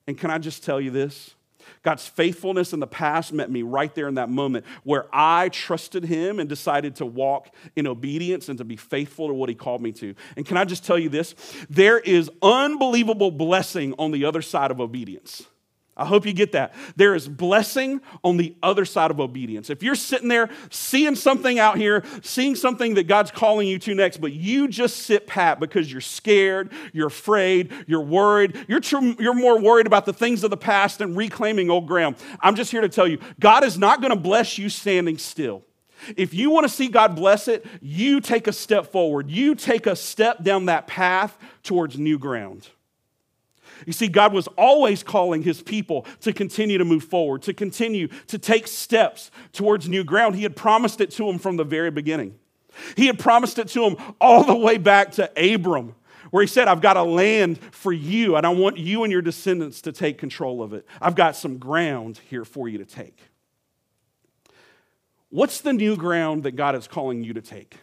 And 0.10 0.18
can 0.18 0.32
I 0.32 0.40
just 0.40 0.64
tell 0.64 0.82
you 0.82 0.90
this? 0.90 1.36
God's 1.84 2.08
faithfulness 2.08 2.74
in 2.74 2.80
the 2.80 2.88
past 2.88 3.32
met 3.32 3.52
me 3.52 3.62
right 3.62 3.94
there 3.94 4.08
in 4.08 4.16
that 4.16 4.28
moment 4.28 4.66
where 4.84 5.06
I 5.14 5.50
trusted 5.50 6.04
Him 6.04 6.40
and 6.40 6.50
decided 6.50 6.96
to 6.96 7.06
walk 7.06 7.54
in 7.76 7.86
obedience 7.86 8.50
and 8.50 8.58
to 8.58 8.64
be 8.64 8.76
faithful 8.76 9.28
to 9.28 9.36
what 9.36 9.50
He 9.50 9.56
called 9.56 9.84
me 9.84 9.92
to. 9.92 10.16
And 10.36 10.48
can 10.48 10.58
I 10.58 10.66
just 10.66 10.84
tell 10.84 10.98
you 10.98 11.10
this? 11.10 11.36
There 11.70 12.00
is 12.00 12.28
unbelievable 12.42 13.30
blessing 13.30 13.94
on 14.00 14.10
the 14.10 14.26
other 14.26 14.42
side 14.42 14.72
of 14.72 14.82
obedience. 14.82 15.46
I 16.00 16.06
hope 16.06 16.26
you 16.26 16.32
get 16.32 16.54
that. 16.54 16.74
There 16.96 17.14
is 17.14 17.28
blessing 17.28 18.00
on 18.24 18.38
the 18.38 18.56
other 18.64 18.86
side 18.86 19.12
of 19.12 19.20
obedience. 19.20 19.70
If 19.70 19.84
you're 19.84 19.96
sitting 19.96 20.30
there 20.30 20.50
seeing 20.70 21.16
something 21.16 21.60
out 21.60 21.78
here, 21.78 22.04
seeing 22.24 22.56
something 22.56 22.94
that 22.94 23.08
God's 23.08 23.32
calling 23.32 23.68
you 23.68 23.78
to 23.80 23.94
next, 23.94 24.22
but 24.22 24.32
you 24.32 24.70
just 24.70 24.98
sit 25.00 25.28
pat 25.28 25.60
because 25.60 25.92
you're 25.92 26.00
scared, 26.00 26.72
you're 26.94 27.08
afraid, 27.08 27.74
you're 27.86 28.02
worried, 28.02 28.58
you're, 28.70 28.80
tr- 28.80 29.14
you're 29.20 29.34
more 29.34 29.60
worried 29.60 29.88
about 29.88 30.06
the 30.06 30.14
things 30.14 30.46
of 30.46 30.52
the 30.52 30.58
past 30.58 31.02
and 31.02 31.18
reclaiming 31.18 31.70
old 31.70 31.86
ground, 31.86 32.16
I'm 32.40 32.56
just 32.56 32.72
here 32.72 32.82
to 32.82 32.90
tell 32.90 33.08
you 33.08 33.20
God 33.40 33.66
is 33.66 33.78
not 33.78 34.00
going 34.00 34.14
to 34.14 34.20
bless 34.20 34.58
you 34.58 34.70
standing 34.70 35.18
still. 35.18 35.64
If 36.16 36.34
you 36.34 36.50
want 36.50 36.66
to 36.66 36.74
see 36.74 36.88
God 36.88 37.14
bless 37.16 37.50
it, 37.50 37.66
you 37.82 38.22
take 38.22 38.48
a 38.48 38.54
step 38.54 38.90
forward. 38.90 39.30
You 39.30 39.54
take 39.54 39.86
a 39.86 39.98
step 39.98 40.44
down 40.44 40.68
that 40.68 40.88
path 40.88 41.38
towards 41.62 42.00
new 42.00 42.18
ground. 42.18 42.70
You 43.86 43.94
see, 43.94 44.08
God 44.08 44.34
was 44.34 44.48
always 44.58 45.04
calling 45.04 45.44
his 45.44 45.62
people 45.62 46.06
to 46.22 46.34
continue 46.34 46.78
to 46.78 46.86
move 46.86 47.04
forward, 47.04 47.42
to 47.44 47.54
continue 47.54 48.08
to 48.28 48.38
take 48.38 48.68
steps 48.68 49.32
towards 49.54 49.88
new 49.88 50.04
ground. 50.04 50.36
He 50.36 50.44
had 50.44 50.56
promised 50.56 51.02
it 51.02 51.12
to 51.12 51.26
them 51.26 51.40
from 51.40 51.58
the 51.58 51.64
very 51.64 51.92
beginning. 51.92 52.38
He 52.96 53.08
had 53.08 53.20
promised 53.20 53.60
it 53.60 53.68
to 53.70 53.82
them 53.82 53.98
all 54.22 54.44
the 54.44 54.56
way 54.56 54.78
back 54.78 55.12
to 55.14 55.32
Abram, 55.54 55.96
where 56.32 56.42
he 56.42 56.48
said, 56.48 56.68
I've 56.68 56.82
got 56.82 56.98
a 56.98 57.04
land 57.04 57.60
for 57.72 57.92
you, 57.92 58.36
and 58.36 58.46
I 58.46 58.50
want 58.50 58.78
you 58.78 59.04
and 59.04 59.12
your 59.12 59.22
descendants 59.22 59.82
to 59.82 59.92
take 59.92 60.18
control 60.18 60.62
of 60.62 60.74
it. 60.74 60.86
I've 61.02 61.16
got 61.16 61.36
some 61.36 61.58
ground 61.58 62.20
here 62.30 62.46
for 62.46 62.70
you 62.70 62.78
to 62.78 62.86
take. 62.86 63.20
What's 65.30 65.62
the 65.62 65.74
new 65.74 65.96
ground 65.96 66.44
that 66.44 66.52
God 66.52 66.76
is 66.76 66.88
calling 66.88 67.24
you 67.24 67.34
to 67.34 67.42
take? 67.42 67.78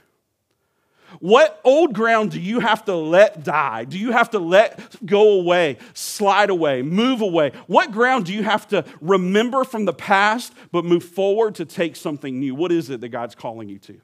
What 1.21 1.61
old 1.65 1.95
ground 1.95 2.31
do 2.31 2.41
you 2.41 2.61
have 2.61 2.85
to 2.87 2.95
let 2.95 3.45
die? 3.45 3.85
Do 3.85 3.99
you 3.99 4.13
have 4.13 4.31
to 4.31 4.39
let 4.39 5.05
go 5.05 5.41
away, 5.41 5.79
slide 5.95 6.51
away, 6.51 6.83
move 6.83 7.21
away? 7.21 7.53
What 7.67 7.93
ground 7.93 8.27
do 8.27 8.35
you 8.35 8.43
have 8.43 8.69
to 8.69 8.85
remember 9.01 9.65
from 9.65 9.85
the 9.85 9.93
past 9.93 10.53
but 10.73 10.85
move 10.85 11.05
forward 11.05 11.55
to 11.57 11.65
take 11.65 11.97
something 11.97 12.39
new? 12.39 12.55
What 12.55 12.73
is 12.73 12.91
it 12.91 13.01
that 13.01 13.09
God's 13.09 13.35
calling 13.35 13.69
you 13.69 13.79
to? 13.81 14.01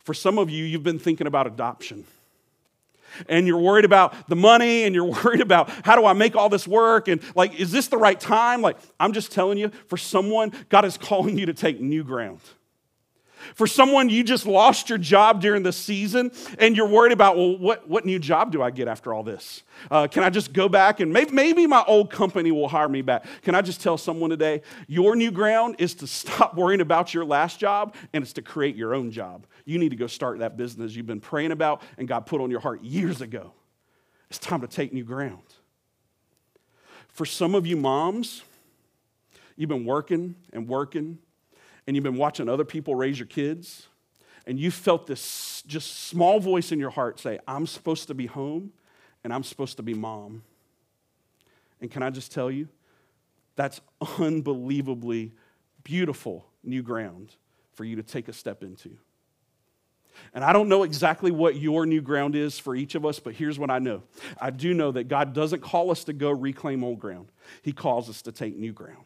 For 0.00 0.14
some 0.14 0.38
of 0.38 0.50
you, 0.50 0.64
you've 0.64 0.84
been 0.84 0.98
thinking 0.98 1.26
about 1.26 1.46
adoption. 1.46 2.04
And 3.28 3.46
you're 3.46 3.58
worried 3.58 3.84
about 3.84 4.28
the 4.28 4.36
money 4.36 4.84
and 4.84 4.94
you're 4.94 5.04
worried 5.24 5.40
about 5.40 5.68
how 5.84 5.96
do 5.96 6.04
I 6.06 6.12
make 6.12 6.36
all 6.36 6.48
this 6.48 6.66
work 6.66 7.08
and 7.08 7.20
like, 7.34 7.58
is 7.58 7.72
this 7.72 7.88
the 7.88 7.98
right 7.98 8.18
time? 8.18 8.62
Like, 8.62 8.76
I'm 9.00 9.12
just 9.12 9.32
telling 9.32 9.58
you, 9.58 9.70
for 9.88 9.96
someone, 9.96 10.52
God 10.68 10.84
is 10.84 10.96
calling 10.98 11.38
you 11.38 11.46
to 11.46 11.54
take 11.54 11.80
new 11.80 12.04
ground. 12.04 12.40
For 13.54 13.66
someone, 13.66 14.08
you 14.08 14.24
just 14.24 14.46
lost 14.46 14.88
your 14.88 14.98
job 14.98 15.40
during 15.40 15.62
the 15.62 15.72
season 15.72 16.32
and 16.58 16.76
you're 16.76 16.88
worried 16.88 17.12
about, 17.12 17.36
well, 17.36 17.56
what, 17.56 17.88
what 17.88 18.04
new 18.04 18.18
job 18.18 18.52
do 18.52 18.62
I 18.62 18.70
get 18.70 18.88
after 18.88 19.12
all 19.12 19.22
this? 19.22 19.62
Uh, 19.90 20.06
can 20.06 20.22
I 20.22 20.30
just 20.30 20.52
go 20.52 20.68
back 20.68 21.00
and 21.00 21.12
maybe, 21.12 21.32
maybe 21.32 21.66
my 21.66 21.84
old 21.86 22.10
company 22.10 22.50
will 22.50 22.68
hire 22.68 22.88
me 22.88 23.02
back? 23.02 23.26
Can 23.42 23.54
I 23.54 23.62
just 23.62 23.80
tell 23.80 23.98
someone 23.98 24.30
today, 24.30 24.62
your 24.86 25.16
new 25.16 25.30
ground 25.30 25.76
is 25.78 25.94
to 25.96 26.06
stop 26.06 26.54
worrying 26.54 26.80
about 26.80 27.14
your 27.14 27.24
last 27.24 27.60
job 27.60 27.94
and 28.12 28.22
it's 28.22 28.32
to 28.34 28.42
create 28.42 28.76
your 28.76 28.94
own 28.94 29.10
job. 29.10 29.46
You 29.64 29.78
need 29.78 29.90
to 29.90 29.96
go 29.96 30.06
start 30.06 30.38
that 30.38 30.56
business 30.56 30.94
you've 30.94 31.06
been 31.06 31.20
praying 31.20 31.52
about 31.52 31.82
and 31.98 32.08
God 32.08 32.26
put 32.26 32.40
on 32.40 32.50
your 32.50 32.60
heart 32.60 32.82
years 32.82 33.20
ago. 33.20 33.52
It's 34.28 34.38
time 34.38 34.60
to 34.62 34.68
take 34.68 34.92
new 34.92 35.04
ground. 35.04 35.42
For 37.08 37.24
some 37.24 37.54
of 37.54 37.66
you 37.66 37.76
moms, 37.76 38.42
you've 39.56 39.68
been 39.68 39.84
working 39.84 40.34
and 40.52 40.68
working 40.68 41.18
and 41.86 41.96
you've 41.96 42.04
been 42.04 42.16
watching 42.16 42.48
other 42.48 42.64
people 42.64 42.94
raise 42.94 43.18
your 43.18 43.26
kids, 43.26 43.86
and 44.46 44.58
you 44.58 44.70
felt 44.70 45.06
this 45.06 45.62
just 45.66 46.04
small 46.08 46.40
voice 46.40 46.72
in 46.72 46.78
your 46.78 46.90
heart 46.90 47.18
say, 47.18 47.38
I'm 47.46 47.66
supposed 47.66 48.08
to 48.08 48.14
be 48.14 48.26
home 48.26 48.72
and 49.24 49.32
I'm 49.32 49.42
supposed 49.42 49.76
to 49.78 49.82
be 49.82 49.92
mom. 49.92 50.42
And 51.80 51.90
can 51.90 52.02
I 52.02 52.10
just 52.10 52.30
tell 52.32 52.50
you, 52.50 52.68
that's 53.56 53.80
unbelievably 54.18 55.32
beautiful 55.82 56.46
new 56.62 56.82
ground 56.82 57.34
for 57.72 57.84
you 57.84 57.96
to 57.96 58.02
take 58.02 58.28
a 58.28 58.32
step 58.32 58.62
into. 58.62 58.90
And 60.32 60.44
I 60.44 60.52
don't 60.52 60.68
know 60.68 60.82
exactly 60.82 61.30
what 61.30 61.56
your 61.56 61.84
new 61.84 62.00
ground 62.00 62.36
is 62.36 62.58
for 62.58 62.74
each 62.74 62.94
of 62.94 63.04
us, 63.04 63.18
but 63.18 63.34
here's 63.34 63.58
what 63.58 63.70
I 63.70 63.78
know. 63.78 64.02
I 64.40 64.50
do 64.50 64.72
know 64.72 64.92
that 64.92 65.08
God 65.08 65.34
doesn't 65.34 65.60
call 65.60 65.90
us 65.90 66.04
to 66.04 66.12
go 66.12 66.30
reclaim 66.30 66.84
old 66.84 66.98
ground, 66.98 67.28
He 67.62 67.72
calls 67.72 68.08
us 68.08 68.22
to 68.22 68.32
take 68.32 68.56
new 68.56 68.72
ground. 68.72 69.04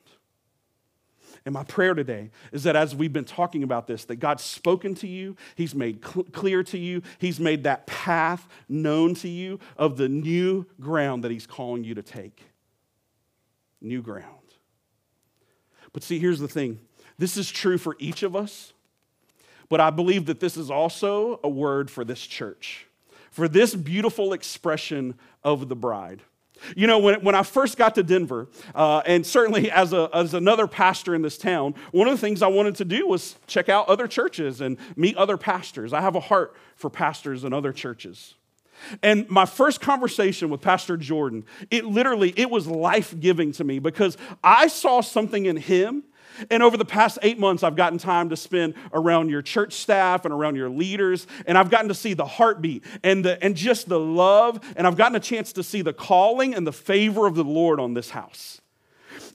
And 1.44 1.54
my 1.54 1.64
prayer 1.64 1.94
today 1.94 2.30
is 2.52 2.64
that 2.64 2.76
as 2.76 2.94
we've 2.94 3.12
been 3.12 3.24
talking 3.24 3.62
about 3.62 3.86
this, 3.86 4.04
that 4.06 4.16
God's 4.16 4.42
spoken 4.42 4.94
to 4.96 5.06
you, 5.06 5.36
He's 5.54 5.74
made 5.74 6.04
cl- 6.04 6.24
clear 6.24 6.62
to 6.64 6.78
you, 6.78 7.02
He's 7.18 7.40
made 7.40 7.64
that 7.64 7.86
path 7.86 8.46
known 8.68 9.14
to 9.16 9.28
you 9.28 9.58
of 9.76 9.96
the 9.96 10.08
new 10.08 10.66
ground 10.80 11.24
that 11.24 11.30
He's 11.30 11.46
calling 11.46 11.84
you 11.84 11.94
to 11.94 12.02
take. 12.02 12.42
New 13.80 14.02
ground. 14.02 14.26
But 15.92 16.02
see, 16.02 16.18
here's 16.18 16.40
the 16.40 16.48
thing 16.48 16.78
this 17.18 17.36
is 17.36 17.50
true 17.50 17.78
for 17.78 17.96
each 17.98 18.22
of 18.22 18.36
us, 18.36 18.72
but 19.68 19.80
I 19.80 19.90
believe 19.90 20.26
that 20.26 20.40
this 20.40 20.56
is 20.56 20.70
also 20.70 21.40
a 21.42 21.48
word 21.48 21.90
for 21.90 22.04
this 22.04 22.20
church, 22.26 22.86
for 23.30 23.48
this 23.48 23.74
beautiful 23.74 24.32
expression 24.32 25.14
of 25.42 25.68
the 25.68 25.76
bride. 25.76 26.22
You 26.76 26.86
know, 26.86 26.98
when, 26.98 27.22
when 27.22 27.34
I 27.34 27.42
first 27.42 27.76
got 27.76 27.94
to 27.96 28.02
Denver, 28.02 28.48
uh, 28.74 29.02
and 29.06 29.26
certainly 29.26 29.70
as, 29.70 29.92
a, 29.92 30.10
as 30.12 30.34
another 30.34 30.66
pastor 30.66 31.14
in 31.14 31.22
this 31.22 31.38
town, 31.38 31.74
one 31.92 32.08
of 32.08 32.14
the 32.14 32.20
things 32.20 32.42
I 32.42 32.48
wanted 32.48 32.76
to 32.76 32.84
do 32.84 33.06
was 33.06 33.36
check 33.46 33.68
out 33.68 33.88
other 33.88 34.06
churches 34.06 34.60
and 34.60 34.76
meet 34.96 35.16
other 35.16 35.36
pastors. 35.36 35.92
I 35.92 36.00
have 36.00 36.16
a 36.16 36.20
heart 36.20 36.56
for 36.76 36.90
pastors 36.90 37.44
and 37.44 37.54
other 37.54 37.72
churches. 37.72 38.34
And 39.02 39.28
my 39.28 39.44
first 39.44 39.80
conversation 39.80 40.48
with 40.48 40.62
Pastor 40.62 40.96
Jordan, 40.96 41.44
it 41.70 41.84
literally, 41.84 42.32
it 42.36 42.50
was 42.50 42.66
life-giving 42.66 43.52
to 43.52 43.64
me 43.64 43.78
because 43.78 44.16
I 44.42 44.68
saw 44.68 45.00
something 45.02 45.46
in 45.46 45.56
him 45.56 46.04
and 46.48 46.62
over 46.62 46.76
the 46.76 46.84
past 46.84 47.18
eight 47.22 47.38
months, 47.38 47.62
I've 47.62 47.76
gotten 47.76 47.98
time 47.98 48.30
to 48.30 48.36
spend 48.36 48.74
around 48.92 49.28
your 49.28 49.42
church 49.42 49.74
staff 49.74 50.24
and 50.24 50.32
around 50.32 50.56
your 50.56 50.70
leaders, 50.70 51.26
and 51.46 51.58
I've 51.58 51.70
gotten 51.70 51.88
to 51.88 51.94
see 51.94 52.14
the 52.14 52.26
heartbeat 52.26 52.84
and, 53.02 53.24
the, 53.24 53.42
and 53.42 53.56
just 53.56 53.88
the 53.88 54.00
love, 54.00 54.60
and 54.76 54.86
I've 54.86 54.96
gotten 54.96 55.16
a 55.16 55.20
chance 55.20 55.52
to 55.54 55.62
see 55.62 55.82
the 55.82 55.92
calling 55.92 56.54
and 56.54 56.66
the 56.66 56.72
favor 56.72 57.26
of 57.26 57.34
the 57.34 57.44
Lord 57.44 57.80
on 57.80 57.94
this 57.94 58.10
house. 58.10 58.60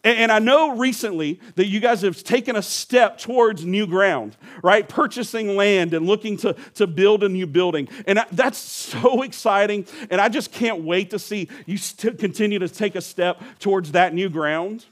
And, 0.05 0.31
I 0.31 0.37
know 0.37 0.77
recently 0.77 1.39
that 1.55 1.65
you 1.65 1.79
guys 1.79 2.03
have 2.03 2.23
taken 2.23 2.55
a 2.55 2.61
step 2.61 3.17
towards 3.17 3.65
new 3.65 3.87
ground, 3.87 4.37
right? 4.61 4.87
Purchasing 4.87 5.55
land 5.55 5.95
and 5.95 6.05
looking 6.05 6.37
to, 6.37 6.55
to 6.75 6.85
build 6.85 7.23
a 7.23 7.29
new 7.29 7.47
building. 7.47 7.89
And 8.05 8.23
that's 8.31 8.59
so 8.59 9.21
exciting, 9.23 9.87
and 10.11 10.21
I 10.21 10.29
just 10.29 10.51
can't 10.51 10.83
wait 10.83 11.09
to 11.09 11.19
see 11.19 11.49
you 11.65 11.79
continue 12.13 12.59
to 12.59 12.69
take 12.69 12.95
a 12.95 13.01
step 13.01 13.41
towards 13.59 13.93
that 13.93 14.13
new 14.13 14.29
ground. 14.29 14.85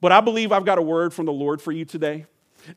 But 0.00 0.12
I 0.12 0.20
believe 0.20 0.52
I've 0.52 0.64
got 0.64 0.78
a 0.78 0.82
word 0.82 1.12
from 1.12 1.26
the 1.26 1.32
Lord 1.32 1.60
for 1.60 1.72
you 1.72 1.84
today. 1.84 2.26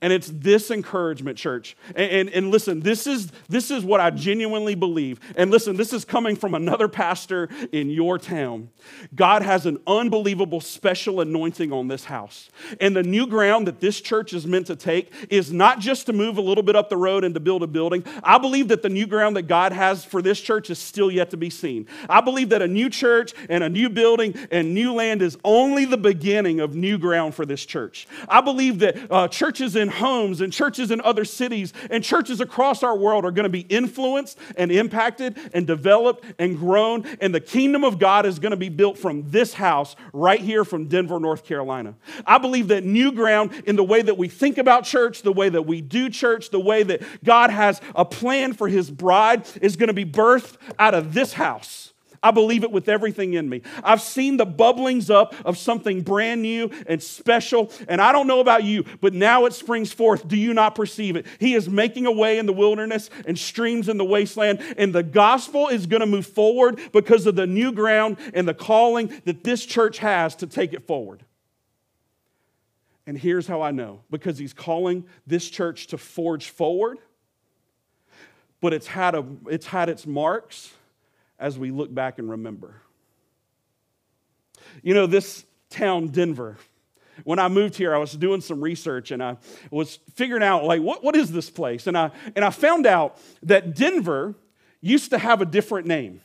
And 0.02 0.14
it's 0.14 0.32
this 0.34 0.72
encouragement, 0.72 1.38
church. 1.38 1.76
And, 1.96 2.12
and, 2.12 2.30
and, 2.30 2.52
listen, 2.52 2.82
this 2.82 3.08
is, 3.08 3.32
this 3.50 3.72
is 3.72 3.84
what 3.84 4.00
I 4.00 4.10
genuinely 4.10 4.76
believe. 4.76 5.20
And 5.36 5.52
listen, 5.52 5.76
this 5.76 5.94
is 5.94 6.06
coming 6.06 6.36
from 6.36 6.54
another 6.54 6.88
pastor 6.88 7.50
in 7.72 7.90
your 7.90 8.18
town. 8.18 8.70
God 9.16 9.42
has 9.42 9.66
an 9.66 9.80
unbelievable 9.88 10.62
special 10.62 11.22
anointing 11.22 11.72
on 11.72 11.88
this 11.88 12.06
house. 12.06 12.50
And 12.80 12.96
the 12.96 13.04
new 13.04 13.28
ground 13.28 13.68
that 13.68 13.80
this 13.80 14.02
church 14.02 14.34
is 14.34 14.46
meant 14.46 14.68
to 14.68 14.76
take 14.76 15.12
is 15.30 15.52
not 15.52 15.80
just 15.80 16.06
to 16.08 16.14
move 16.14 16.38
a 16.38 16.42
little 16.42 16.64
bit 16.64 16.76
up 16.76 16.90
the 16.90 16.98
road 16.98 17.24
and 17.24 17.34
to 17.34 17.40
build 17.40 17.64
a 17.64 17.68
building. 17.68 18.04
I 18.24 18.38
believe 18.38 18.70
that 18.70 18.82
the 18.82 18.90
new 18.90 19.08
ground 19.08 19.36
that 19.36 19.44
God 19.44 19.72
has 19.72 20.06
for 20.06 20.22
this 20.22 20.40
church 20.40 20.70
is 20.70 20.80
still 20.80 21.12
yet 21.12 21.30
to 21.32 21.38
be 21.38 21.50
seen. 21.50 21.88
I 22.10 22.22
believe 22.22 22.50
that 22.50 22.62
a 22.62 22.68
new 22.68 22.90
church 22.90 23.34
and 23.50 23.64
a 23.64 23.70
new 23.70 23.90
building 23.90 24.36
and 24.52 24.74
new 24.74 24.94
land 24.94 25.22
is 25.22 25.38
only 25.44 25.86
the 25.86 25.98
beginning 25.98 26.60
of 26.60 26.76
new 26.76 26.98
ground 26.98 27.36
for 27.36 27.46
this 27.46 27.66
church. 27.66 28.08
I 28.28 28.42
believe 28.42 28.80
that 28.80 29.12
uh, 29.12 29.28
churches 29.28 29.76
in 29.76 29.83
homes 29.90 30.42
and 30.42 30.52
churches 30.52 30.92
in 30.92 31.02
other 31.02 31.26
cities 31.26 31.74
and 31.90 32.04
churches 32.04 32.42
across 32.42 32.84
our 32.84 32.98
world 32.98 33.26
are 33.26 33.32
going 33.32 33.44
to 33.44 33.50
be 33.50 33.62
influenced 33.62 34.38
and 34.58 34.72
impacted 34.72 35.38
and 35.54 35.68
developed 35.68 36.26
and 36.40 36.58
grown. 36.58 37.06
And 37.22 37.34
the 37.34 37.40
kingdom 37.40 37.84
of 37.84 38.00
God 38.00 38.26
is 38.26 38.40
going 38.40 38.52
to 38.52 38.58
be 38.58 38.70
built 38.70 38.98
from 38.98 39.30
this 39.30 39.54
house 39.54 39.96
right 40.12 40.40
here 40.40 40.66
from 40.66 40.88
Denver, 40.88 41.20
North 41.20 41.46
Carolina. 41.46 41.96
I 42.26 42.38
believe 42.38 42.68
that 42.70 42.84
new 42.84 43.12
ground 43.12 43.64
in 43.66 43.76
the 43.76 43.84
way 43.84 44.02
that 44.02 44.18
we 44.18 44.28
think 44.28 44.58
about 44.58 44.84
church, 44.84 45.22
the 45.22 45.34
way 45.34 45.50
that 45.50 45.64
we 45.64 45.82
do 45.82 46.10
church, 46.10 46.50
the 46.50 46.60
way 46.60 46.84
that 46.84 47.02
God 47.24 47.50
has 47.50 47.82
a 47.96 48.06
plan 48.06 48.54
for 48.54 48.68
his 48.68 48.90
bride 48.92 49.48
is 49.62 49.76
going 49.76 49.88
to 49.88 49.94
be 49.94 50.06
birthed 50.06 50.58
out 50.80 50.94
of 50.94 51.14
this 51.14 51.34
house. 51.34 51.93
I 52.24 52.32
believe 52.32 52.64
it 52.64 52.72
with 52.72 52.88
everything 52.88 53.34
in 53.34 53.50
me. 53.50 53.62
I've 53.84 54.02
seen 54.02 54.38
the 54.38 54.46
bubblings 54.46 55.14
up 55.14 55.36
of 55.44 55.58
something 55.58 56.02
brand 56.02 56.42
new 56.42 56.72
and 56.88 57.04
special. 57.04 57.70
And 57.90 58.00
I 58.00 58.14
don't 58.14 58.28
know 58.28 58.40
about 58.40 58.64
you, 58.64 58.86
but 59.02 59.14
now 59.14 59.46
it 59.46 59.54
springs 59.54 59.92
forth. 59.92 60.26
Do 60.26 60.38
you 60.38 60.54
not 60.54 60.74
perceive 60.74 61.18
it? 61.18 61.26
He 61.38 61.54
is 61.54 61.70
making 61.70 62.06
a 62.06 62.12
way 62.12 62.38
in 62.38 62.46
the 62.46 62.54
wilderness 62.54 63.10
and 63.28 63.38
streams 63.38 63.90
in 63.90 63.98
the 63.98 64.06
wasteland. 64.06 64.64
And 64.78 64.96
the 64.96 65.04
gospel 65.04 65.68
is 65.68 65.86
going 65.86 66.00
to 66.00 66.06
move 66.06 66.26
forward 66.26 66.80
because 66.94 67.28
of 67.28 67.36
the 67.36 67.46
new 67.46 67.74
ground 67.74 68.16
and 68.34 68.48
the 68.48 68.54
calling 68.54 69.12
that 69.26 69.44
this 69.44 69.66
church 69.66 69.98
has 69.98 70.34
to 70.38 70.48
take 70.48 70.72
it 70.72 70.88
forward. 70.88 71.26
And 73.06 73.18
here's 73.18 73.48
how 73.48 73.62
I 73.62 73.72
know 73.72 74.00
because 74.10 74.38
he's 74.38 74.54
calling 74.54 75.06
this 75.28 75.50
church 75.50 75.88
to 75.88 75.98
forge 75.98 76.50
forward, 76.50 77.00
but 78.62 78.72
it's 78.72 78.88
had, 78.88 79.14
a, 79.14 79.26
it's 79.48 79.66
had 79.66 79.90
its 79.90 80.08
marks 80.08 80.72
as 81.44 81.60
we 81.60 81.72
look 81.72 81.94
back 81.94 82.20
and 82.20 82.30
remember. 82.30 82.74
You 84.82 84.94
know, 84.94 85.06
this 85.08 85.44
town, 85.70 86.08
Denver, 86.08 86.58
when 87.26 87.38
I 87.38 87.50
moved 87.50 87.76
here, 87.76 87.94
I 87.94 87.98
was 87.98 88.14
doing 88.14 88.40
some 88.40 88.62
research 88.64 89.12
and 89.12 89.22
I 89.22 89.36
was 89.70 90.00
figuring 90.16 90.42
out, 90.42 90.64
like, 90.64 90.82
what, 90.82 91.04
what 91.04 91.18
is 91.18 91.34
this 91.34 91.50
place? 91.50 91.86
And 91.86 91.98
I, 91.98 92.12
and 92.38 92.46
I 92.46 92.50
found 92.50 92.88
out 92.88 93.20
that 93.44 93.76
Denver 93.76 94.36
used 94.80 95.10
to 95.10 95.18
have 95.18 95.42
a 95.42 95.46
different 95.46 95.86
name. 95.86 96.22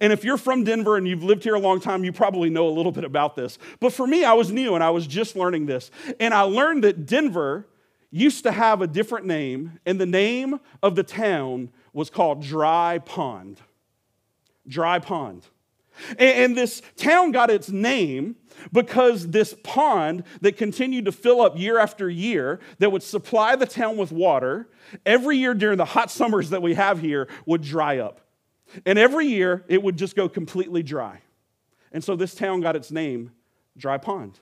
And 0.00 0.14
if 0.14 0.24
you're 0.24 0.38
from 0.38 0.64
Denver 0.64 0.96
and 0.96 1.06
you've 1.06 1.22
lived 1.22 1.44
here 1.44 1.54
a 1.56 1.60
long 1.60 1.78
time, 1.78 2.02
you 2.02 2.10
probably 2.10 2.48
know 2.48 2.66
a 2.66 2.72
little 2.72 2.90
bit 2.90 3.04
about 3.04 3.36
this. 3.36 3.58
But 3.80 3.92
for 3.92 4.06
me, 4.06 4.24
I 4.24 4.32
was 4.32 4.50
new 4.50 4.74
and 4.74 4.82
I 4.82 4.88
was 4.88 5.06
just 5.06 5.36
learning 5.36 5.66
this. 5.66 5.90
And 6.18 6.32
I 6.32 6.40
learned 6.40 6.84
that 6.84 7.04
Denver 7.04 7.66
used 8.10 8.44
to 8.44 8.50
have 8.50 8.80
a 8.80 8.86
different 8.86 9.26
name, 9.26 9.78
and 9.84 10.00
the 10.00 10.06
name 10.06 10.58
of 10.82 10.94
the 10.94 11.02
town 11.02 11.68
was 11.92 12.08
called 12.08 12.42
Dry 12.42 12.98
Pond 13.04 13.60
dry 14.66 14.98
pond. 14.98 15.46
And 16.18 16.56
this 16.56 16.82
town 16.96 17.30
got 17.30 17.50
its 17.50 17.68
name 17.68 18.36
because 18.72 19.28
this 19.28 19.54
pond 19.62 20.24
that 20.40 20.56
continued 20.56 21.04
to 21.04 21.12
fill 21.12 21.40
up 21.40 21.56
year 21.56 21.78
after 21.78 22.10
year, 22.10 22.60
that 22.78 22.90
would 22.90 23.02
supply 23.02 23.54
the 23.54 23.66
town 23.66 23.96
with 23.96 24.10
water, 24.10 24.68
every 25.06 25.38
year 25.38 25.54
during 25.54 25.78
the 25.78 25.84
hot 25.84 26.10
summers 26.10 26.50
that 26.50 26.62
we 26.62 26.74
have 26.74 27.00
here, 27.00 27.28
would 27.46 27.62
dry 27.62 27.98
up. 27.98 28.20
And 28.84 28.98
every 28.98 29.26
year 29.26 29.64
it 29.68 29.82
would 29.82 29.96
just 29.96 30.16
go 30.16 30.28
completely 30.28 30.82
dry. 30.82 31.20
And 31.92 32.02
so 32.02 32.16
this 32.16 32.34
town 32.34 32.60
got 32.60 32.74
its 32.74 32.90
name, 32.90 33.30
Dry 33.76 33.98
Pond. 33.98 34.40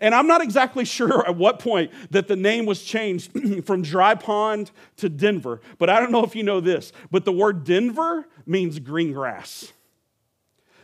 And 0.00 0.14
I'm 0.14 0.26
not 0.26 0.42
exactly 0.42 0.84
sure 0.84 1.26
at 1.26 1.36
what 1.36 1.58
point 1.58 1.90
that 2.10 2.28
the 2.28 2.36
name 2.36 2.66
was 2.66 2.82
changed 2.82 3.64
from 3.64 3.82
Dry 3.82 4.14
Pond 4.14 4.70
to 4.98 5.08
Denver, 5.08 5.60
but 5.78 5.90
I 5.90 6.00
don't 6.00 6.12
know 6.12 6.24
if 6.24 6.34
you 6.36 6.42
know 6.42 6.60
this, 6.60 6.92
but 7.10 7.24
the 7.24 7.32
word 7.32 7.64
Denver 7.64 8.26
means 8.46 8.78
green 8.78 9.12
grass. 9.12 9.72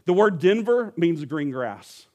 The 0.06 0.12
word 0.12 0.38
Denver 0.38 0.92
means 0.96 1.24
green 1.24 1.50
grass. 1.50 2.06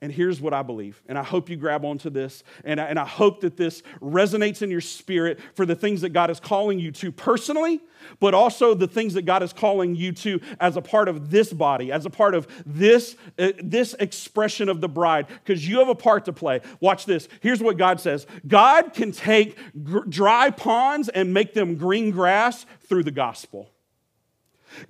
And 0.00 0.12
here's 0.12 0.40
what 0.40 0.52
I 0.52 0.62
believe. 0.62 1.02
And 1.06 1.18
I 1.18 1.22
hope 1.22 1.48
you 1.48 1.56
grab 1.56 1.84
onto 1.84 2.10
this. 2.10 2.44
And 2.64 2.80
I, 2.80 2.84
and 2.84 2.98
I 2.98 3.04
hope 3.04 3.40
that 3.40 3.56
this 3.56 3.82
resonates 4.00 4.62
in 4.62 4.70
your 4.70 4.80
spirit 4.80 5.38
for 5.54 5.66
the 5.66 5.74
things 5.74 6.00
that 6.02 6.10
God 6.10 6.30
is 6.30 6.40
calling 6.40 6.78
you 6.78 6.92
to 6.92 7.12
personally, 7.12 7.80
but 8.20 8.34
also 8.34 8.74
the 8.74 8.86
things 8.86 9.14
that 9.14 9.22
God 9.22 9.42
is 9.42 9.52
calling 9.52 9.94
you 9.94 10.12
to 10.12 10.40
as 10.60 10.76
a 10.76 10.82
part 10.82 11.08
of 11.08 11.30
this 11.30 11.52
body, 11.52 11.90
as 11.92 12.06
a 12.06 12.10
part 12.10 12.34
of 12.34 12.46
this, 12.66 13.16
uh, 13.38 13.52
this 13.62 13.94
expression 13.94 14.68
of 14.68 14.80
the 14.80 14.88
bride, 14.88 15.26
because 15.28 15.66
you 15.66 15.78
have 15.78 15.88
a 15.88 15.94
part 15.94 16.24
to 16.26 16.32
play. 16.32 16.60
Watch 16.80 17.06
this. 17.06 17.28
Here's 17.40 17.62
what 17.62 17.76
God 17.76 18.00
says 18.00 18.26
God 18.46 18.92
can 18.92 19.12
take 19.12 19.56
gr- 19.82 20.04
dry 20.08 20.50
ponds 20.50 21.08
and 21.08 21.32
make 21.32 21.54
them 21.54 21.76
green 21.76 22.10
grass 22.10 22.66
through 22.86 23.04
the 23.04 23.10
gospel. 23.10 23.73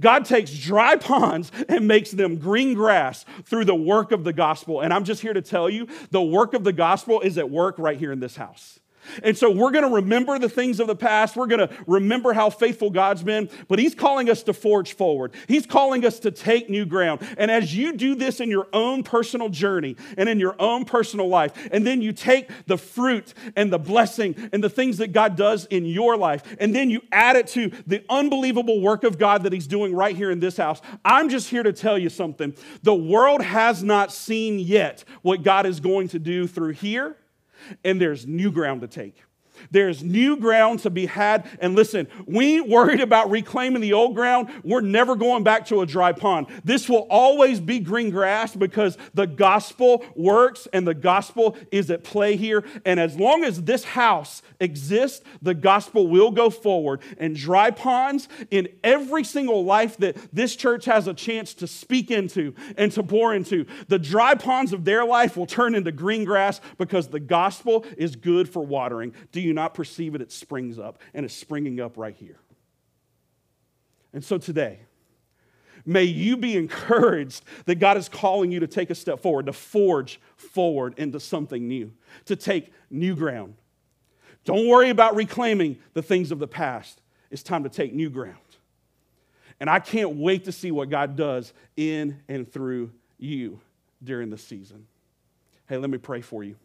God 0.00 0.24
takes 0.24 0.52
dry 0.52 0.96
ponds 1.00 1.50
and 1.68 1.86
makes 1.86 2.10
them 2.10 2.36
green 2.36 2.74
grass 2.74 3.24
through 3.44 3.64
the 3.64 3.74
work 3.74 4.12
of 4.12 4.24
the 4.24 4.32
gospel. 4.32 4.80
And 4.80 4.92
I'm 4.92 5.04
just 5.04 5.22
here 5.22 5.32
to 5.32 5.42
tell 5.42 5.68
you 5.68 5.88
the 6.10 6.22
work 6.22 6.54
of 6.54 6.64
the 6.64 6.72
gospel 6.72 7.20
is 7.20 7.38
at 7.38 7.50
work 7.50 7.76
right 7.78 7.98
here 7.98 8.12
in 8.12 8.20
this 8.20 8.36
house. 8.36 8.80
And 9.22 9.36
so 9.36 9.50
we're 9.50 9.70
going 9.70 9.88
to 9.88 9.94
remember 9.94 10.38
the 10.38 10.48
things 10.48 10.80
of 10.80 10.86
the 10.86 10.96
past. 10.96 11.36
We're 11.36 11.46
going 11.46 11.66
to 11.66 11.74
remember 11.86 12.32
how 12.32 12.50
faithful 12.50 12.90
God's 12.90 13.22
been, 13.22 13.48
but 13.68 13.78
He's 13.78 13.94
calling 13.94 14.30
us 14.30 14.42
to 14.44 14.52
forge 14.52 14.94
forward. 14.94 15.32
He's 15.48 15.66
calling 15.66 16.04
us 16.04 16.18
to 16.20 16.30
take 16.30 16.70
new 16.70 16.86
ground. 16.86 17.26
And 17.38 17.50
as 17.50 17.76
you 17.76 17.92
do 17.92 18.14
this 18.14 18.40
in 18.40 18.50
your 18.50 18.68
own 18.72 19.02
personal 19.02 19.48
journey 19.48 19.96
and 20.16 20.28
in 20.28 20.40
your 20.40 20.56
own 20.58 20.84
personal 20.84 21.28
life, 21.28 21.68
and 21.72 21.86
then 21.86 22.02
you 22.02 22.12
take 22.12 22.50
the 22.66 22.78
fruit 22.78 23.34
and 23.56 23.72
the 23.72 23.78
blessing 23.78 24.50
and 24.52 24.62
the 24.62 24.70
things 24.70 24.98
that 24.98 25.12
God 25.12 25.36
does 25.36 25.66
in 25.66 25.84
your 25.84 26.16
life, 26.16 26.56
and 26.58 26.74
then 26.74 26.90
you 26.90 27.00
add 27.12 27.36
it 27.36 27.48
to 27.48 27.70
the 27.86 28.04
unbelievable 28.08 28.80
work 28.80 29.04
of 29.04 29.18
God 29.18 29.42
that 29.44 29.52
He's 29.52 29.66
doing 29.66 29.94
right 29.94 30.16
here 30.16 30.30
in 30.30 30.40
this 30.40 30.56
house, 30.56 30.80
I'm 31.04 31.28
just 31.28 31.48
here 31.48 31.62
to 31.62 31.72
tell 31.72 31.98
you 31.98 32.08
something. 32.08 32.54
The 32.82 32.94
world 32.94 33.42
has 33.42 33.82
not 33.82 34.12
seen 34.12 34.58
yet 34.58 35.04
what 35.22 35.42
God 35.42 35.66
is 35.66 35.80
going 35.80 36.08
to 36.08 36.18
do 36.18 36.46
through 36.46 36.72
here 36.72 37.16
and 37.84 38.00
there's 38.00 38.26
new 38.26 38.50
ground 38.50 38.80
to 38.82 38.88
take. 38.88 39.22
There's 39.70 40.02
new 40.02 40.36
ground 40.36 40.80
to 40.80 40.90
be 40.90 41.06
had. 41.06 41.46
And 41.60 41.74
listen, 41.74 42.08
we 42.26 42.56
ain't 42.56 42.68
worried 42.68 43.00
about 43.00 43.30
reclaiming 43.30 43.80
the 43.80 43.92
old 43.92 44.14
ground. 44.14 44.50
We're 44.62 44.80
never 44.80 45.16
going 45.16 45.44
back 45.44 45.66
to 45.66 45.80
a 45.80 45.86
dry 45.86 46.12
pond. 46.12 46.46
This 46.64 46.88
will 46.88 47.06
always 47.10 47.60
be 47.60 47.80
green 47.80 48.10
grass 48.10 48.54
because 48.54 48.98
the 49.14 49.26
gospel 49.26 50.04
works 50.14 50.68
and 50.72 50.86
the 50.86 50.94
gospel 50.94 51.56
is 51.70 51.90
at 51.90 52.04
play 52.04 52.36
here. 52.36 52.64
And 52.84 53.00
as 53.00 53.16
long 53.18 53.44
as 53.44 53.62
this 53.62 53.84
house 53.84 54.42
exists, 54.60 55.22
the 55.42 55.54
gospel 55.54 56.06
will 56.06 56.30
go 56.30 56.50
forward. 56.50 57.00
And 57.18 57.34
dry 57.34 57.70
ponds 57.70 58.28
in 58.50 58.68
every 58.82 59.24
single 59.24 59.64
life 59.64 59.96
that 59.98 60.16
this 60.32 60.56
church 60.56 60.84
has 60.84 61.08
a 61.08 61.14
chance 61.14 61.54
to 61.54 61.66
speak 61.66 62.10
into 62.10 62.54
and 62.76 62.92
to 62.92 63.02
pour 63.02 63.34
into, 63.34 63.66
the 63.88 63.98
dry 63.98 64.34
ponds 64.34 64.72
of 64.72 64.84
their 64.84 65.04
life 65.04 65.36
will 65.36 65.46
turn 65.46 65.74
into 65.74 65.92
green 65.92 66.24
grass 66.24 66.60
because 66.78 67.08
the 67.08 67.20
gospel 67.20 67.84
is 67.96 68.16
good 68.16 68.48
for 68.48 68.64
watering. 68.64 69.14
Do 69.32 69.40
you 69.40 69.53
not 69.54 69.74
perceive 69.74 70.14
it, 70.14 70.20
it 70.20 70.32
springs 70.32 70.78
up, 70.78 70.98
and 71.12 71.24
it's 71.24 71.34
springing 71.34 71.80
up 71.80 71.96
right 71.96 72.14
here. 72.14 72.38
And 74.12 74.24
so 74.24 74.38
today, 74.38 74.80
may 75.84 76.04
you 76.04 76.36
be 76.36 76.56
encouraged 76.56 77.44
that 77.66 77.76
God 77.76 77.96
is 77.96 78.08
calling 78.08 78.52
you 78.52 78.60
to 78.60 78.66
take 78.66 78.90
a 78.90 78.94
step 78.94 79.20
forward, 79.20 79.46
to 79.46 79.52
forge 79.52 80.20
forward 80.36 80.94
into 80.98 81.18
something 81.20 81.66
new, 81.66 81.92
to 82.26 82.36
take 82.36 82.72
new 82.90 83.16
ground. 83.16 83.54
Don't 84.44 84.68
worry 84.68 84.90
about 84.90 85.16
reclaiming 85.16 85.78
the 85.94 86.02
things 86.02 86.30
of 86.30 86.38
the 86.38 86.46
past. 86.46 87.00
It's 87.30 87.42
time 87.42 87.64
to 87.64 87.68
take 87.68 87.94
new 87.94 88.10
ground. 88.10 88.38
And 89.60 89.70
I 89.70 89.78
can't 89.78 90.16
wait 90.16 90.44
to 90.44 90.52
see 90.52 90.70
what 90.70 90.90
God 90.90 91.16
does 91.16 91.52
in 91.76 92.20
and 92.28 92.50
through 92.50 92.92
you 93.18 93.60
during 94.02 94.30
this 94.30 94.44
season. 94.44 94.86
Hey, 95.66 95.78
let 95.78 95.88
me 95.90 95.98
pray 95.98 96.20
for 96.20 96.44
you. 96.44 96.56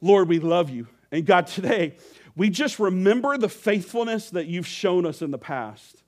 Lord, 0.00 0.28
we 0.28 0.38
love 0.38 0.70
you. 0.70 0.86
And 1.14 1.24
God, 1.24 1.46
today, 1.46 1.94
we 2.34 2.50
just 2.50 2.80
remember 2.80 3.38
the 3.38 3.48
faithfulness 3.48 4.30
that 4.30 4.46
you've 4.46 4.66
shown 4.66 5.06
us 5.06 5.22
in 5.22 5.30
the 5.30 5.38
past. 5.38 6.02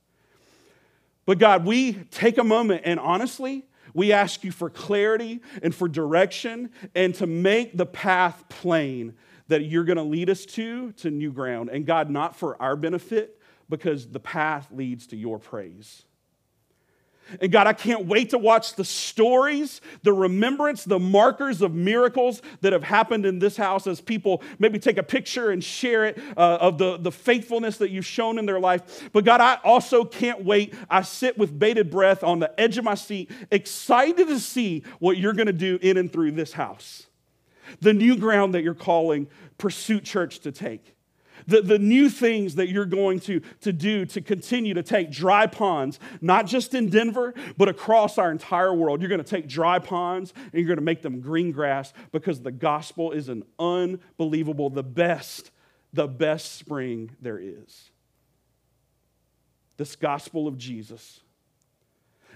But 1.25 1.39
God, 1.39 1.65
we 1.65 1.93
take 2.11 2.37
a 2.37 2.43
moment 2.43 2.81
and 2.83 2.99
honestly, 2.99 3.65
we 3.93 4.11
ask 4.11 4.43
you 4.43 4.51
for 4.51 4.69
clarity 4.69 5.39
and 5.63 5.73
for 5.73 5.87
direction 5.87 6.71
and 6.93 7.15
to 7.15 7.25
make 7.25 7.77
the 7.77 7.85
path 7.85 8.43
plain 8.49 9.13
that 9.47 9.63
you're 9.63 9.85
going 9.85 9.95
to 9.95 10.03
lead 10.03 10.29
us 10.29 10.43
to 10.45 10.91
to 10.91 11.09
new 11.09 11.31
ground. 11.31 11.69
And 11.69 11.85
God, 11.85 12.09
not 12.09 12.35
for 12.35 12.61
our 12.61 12.75
benefit, 12.75 13.39
because 13.69 14.09
the 14.09 14.19
path 14.19 14.67
leads 14.73 15.07
to 15.07 15.15
your 15.15 15.39
praise. 15.39 16.03
And 17.41 17.51
God, 17.51 17.67
I 17.67 17.73
can't 17.73 18.05
wait 18.05 18.29
to 18.31 18.37
watch 18.37 18.75
the 18.75 18.85
stories, 18.85 19.81
the 20.03 20.13
remembrance, 20.13 20.83
the 20.83 20.99
markers 20.99 21.61
of 21.61 21.73
miracles 21.73 22.41
that 22.61 22.73
have 22.73 22.83
happened 22.83 23.25
in 23.25 23.39
this 23.39 23.57
house 23.57 23.87
as 23.87 24.01
people 24.01 24.41
maybe 24.59 24.79
take 24.79 24.97
a 24.97 25.03
picture 25.03 25.51
and 25.51 25.63
share 25.63 26.05
it 26.05 26.17
uh, 26.35 26.57
of 26.61 26.77
the, 26.77 26.97
the 26.97 27.11
faithfulness 27.11 27.77
that 27.77 27.89
you've 27.89 28.05
shown 28.05 28.39
in 28.39 28.45
their 28.45 28.59
life. 28.59 29.09
But 29.13 29.25
God, 29.25 29.41
I 29.41 29.55
also 29.63 30.03
can't 30.05 30.43
wait. 30.43 30.73
I 30.89 31.01
sit 31.01 31.37
with 31.37 31.57
bated 31.57 31.89
breath 31.89 32.23
on 32.23 32.39
the 32.39 32.59
edge 32.59 32.77
of 32.77 32.83
my 32.83 32.95
seat, 32.95 33.31
excited 33.51 34.27
to 34.27 34.39
see 34.39 34.83
what 34.99 35.17
you're 35.17 35.33
going 35.33 35.47
to 35.47 35.53
do 35.53 35.79
in 35.81 35.97
and 35.97 36.11
through 36.11 36.31
this 36.31 36.53
house. 36.53 37.05
The 37.81 37.93
new 37.93 38.17
ground 38.17 38.53
that 38.53 38.63
you're 38.63 38.73
calling 38.73 39.27
Pursuit 39.57 40.03
Church 40.03 40.39
to 40.39 40.51
take 40.51 40.96
the, 41.47 41.61
the 41.61 41.79
new 41.79 42.09
things 42.09 42.55
that 42.55 42.69
you're 42.69 42.85
going 42.85 43.19
to, 43.21 43.39
to 43.61 43.73
do 43.73 44.05
to 44.05 44.21
continue 44.21 44.73
to 44.73 44.83
take 44.83 45.09
dry 45.09 45.47
ponds, 45.47 45.99
not 46.21 46.45
just 46.45 46.73
in 46.73 46.89
Denver, 46.89 47.33
but 47.57 47.69
across 47.69 48.17
our 48.17 48.31
entire 48.31 48.73
world. 48.73 49.01
You're 49.01 49.09
going 49.09 49.23
to 49.23 49.29
take 49.29 49.47
dry 49.47 49.79
ponds 49.79 50.33
and 50.37 50.53
you're 50.53 50.67
going 50.67 50.77
to 50.77 50.83
make 50.83 51.01
them 51.01 51.21
green 51.21 51.51
grass 51.51 51.93
because 52.11 52.41
the 52.41 52.51
gospel 52.51 53.11
is 53.11 53.29
an 53.29 53.43
unbelievable, 53.59 54.69
the 54.69 54.83
best 54.83 55.51
the 55.93 56.07
best 56.07 56.53
spring 56.53 57.11
there 57.21 57.39
is. 57.39 57.91
This 59.77 59.95
gospel 59.95 60.47
of 60.47 60.57
Jesus. 60.57 61.21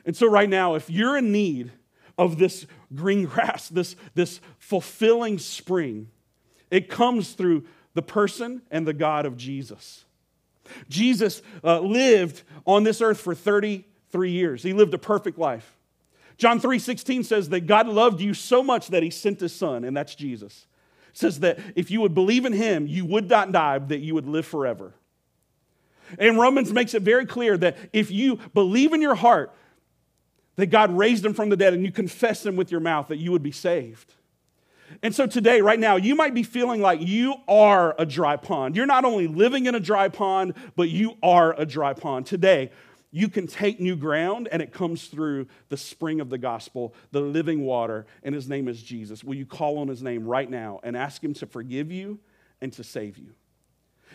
And 0.06 0.16
so, 0.16 0.28
right 0.28 0.50
now, 0.50 0.76
if 0.76 0.90
you're 0.90 1.18
in 1.18 1.32
need 1.32 1.72
of 2.18 2.38
this 2.38 2.66
green 2.94 3.26
grass, 3.28 3.70
this, 3.70 3.96
this 4.16 4.42
fulfilling 4.58 5.38
spring, 5.38 6.10
it 6.70 6.90
comes 6.90 7.34
through 7.34 7.66
the 7.94 8.02
person 8.02 8.62
and 8.72 8.88
the 8.88 8.94
God 8.94 9.26
of 9.26 9.38
Jesus. 9.38 10.06
Jesus 10.90 11.42
uh, 11.64 11.80
lived 11.80 12.44
on 12.66 12.84
this 12.84 13.02
earth 13.02 13.20
for 13.20 13.36
33 13.36 14.32
years. 14.32 14.64
He 14.64 14.74
lived 14.74 14.94
a 14.94 14.98
perfect 14.98 15.38
life. 15.38 15.78
John 16.38 16.60
3:16 16.60 17.26
says 17.26 17.50
that 17.50 17.62
God 17.62 17.88
loved 17.88 18.22
you 18.22 18.34
so 18.34 18.64
much 18.64 18.88
that 18.88 19.04
he 19.04 19.10
sent 19.10 19.40
his 19.40 19.54
son, 19.54 19.84
and 19.84 19.96
that's 19.96 20.16
Jesus. 20.16 20.66
It 21.12 21.18
says 21.18 21.42
that 21.42 21.60
if 21.76 21.92
you 21.92 22.02
would 22.02 22.16
believe 22.16 22.46
in 22.46 22.54
him, 22.54 22.88
you 22.88 23.06
would 23.06 23.30
not 23.30 23.52
die, 23.52 23.78
that 23.78 24.00
you 24.00 24.16
would 24.16 24.28
live 24.28 24.46
forever. 24.46 24.94
And 26.18 26.40
Romans 26.40 26.74
makes 26.74 26.94
it 26.94 27.04
very 27.04 27.26
clear 27.26 27.58
that 27.58 27.78
if 27.94 28.12
you 28.12 28.40
believe 28.54 28.94
in 28.94 29.02
your 29.02 29.16
heart 29.16 29.54
that 30.56 30.68
God 30.68 30.92
raised 30.92 31.26
him 31.26 31.34
from 31.34 31.50
the 31.50 31.58
dead 31.58 31.74
and 31.74 31.86
you 31.86 31.92
confess 31.92 32.46
him 32.46 32.56
with 32.56 32.72
your 32.72 32.82
mouth, 32.82 33.08
that 33.08 33.18
you 33.18 33.32
would 33.32 33.44
be 33.44 33.52
saved. 33.52 34.14
And 35.04 35.16
so 35.16 35.26
today, 35.26 35.62
right 35.62 35.80
now, 35.80 35.96
you 35.96 36.16
might 36.16 36.34
be 36.34 36.44
feeling 36.44 36.82
like 36.82 37.02
you 37.02 37.36
are 37.48 37.96
a 37.98 38.06
dry 38.06 38.36
pond. 38.36 38.76
You're 38.76 38.86
not 38.86 39.06
only 39.06 39.28
living 39.28 39.66
in 39.66 39.76
a 39.76 39.80
dry 39.80 40.10
pond, 40.10 40.54
but 40.76 40.90
you 40.90 41.18
are 41.24 41.60
a 41.60 41.66
dry 41.66 41.94
pond. 41.94 42.26
Today, 42.26 42.72
you 43.12 43.28
can 43.28 43.46
take 43.46 43.80
new 43.80 43.96
ground, 43.96 44.48
and 44.52 44.62
it 44.62 44.72
comes 44.72 45.08
through 45.08 45.48
the 45.70 45.78
spring 45.78 46.22
of 46.22 46.30
the 46.30 46.38
gospel, 46.38 46.94
the 47.12 47.20
living 47.20 47.66
water, 47.66 48.06
and 48.24 48.34
his 48.34 48.48
name 48.48 48.68
is 48.68 48.82
Jesus. 48.82 49.24
Will 49.24 49.36
you 49.36 49.46
call 49.46 49.80
on 49.80 49.90
his 49.90 50.02
name 50.02 50.26
right 50.26 50.50
now 50.50 50.80
and 50.84 50.96
ask 50.96 51.22
him 51.22 51.34
to 51.36 51.46
forgive 51.46 51.92
you 51.92 52.20
and 52.62 52.72
to 52.74 52.84
save 52.84 53.18
you? 53.18 53.34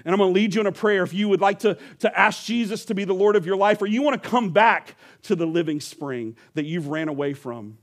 And 0.04 0.12
I'm 0.12 0.18
going 0.18 0.32
to 0.32 0.34
lead 0.34 0.54
you 0.54 0.60
in 0.60 0.66
a 0.66 0.72
prayer 0.72 1.02
if 1.02 1.14
you 1.14 1.28
would 1.28 1.40
like 1.40 1.60
to, 1.60 1.78
to 2.00 2.18
ask 2.18 2.44
Jesus 2.44 2.84
to 2.86 2.94
be 2.94 3.04
the 3.04 3.14
Lord 3.14 3.36
of 3.36 3.46
your 3.46 3.56
life, 3.56 3.80
or 3.82 3.86
you 3.86 4.02
want 4.02 4.22
to 4.22 4.28
come 4.28 4.50
back 4.50 4.94
to 5.22 5.34
the 5.34 5.46
living 5.46 5.80
spring 5.80 6.36
that 6.54 6.64
you've 6.64 6.88
ran 6.88 7.08
away 7.08 7.32
from. 7.34 7.78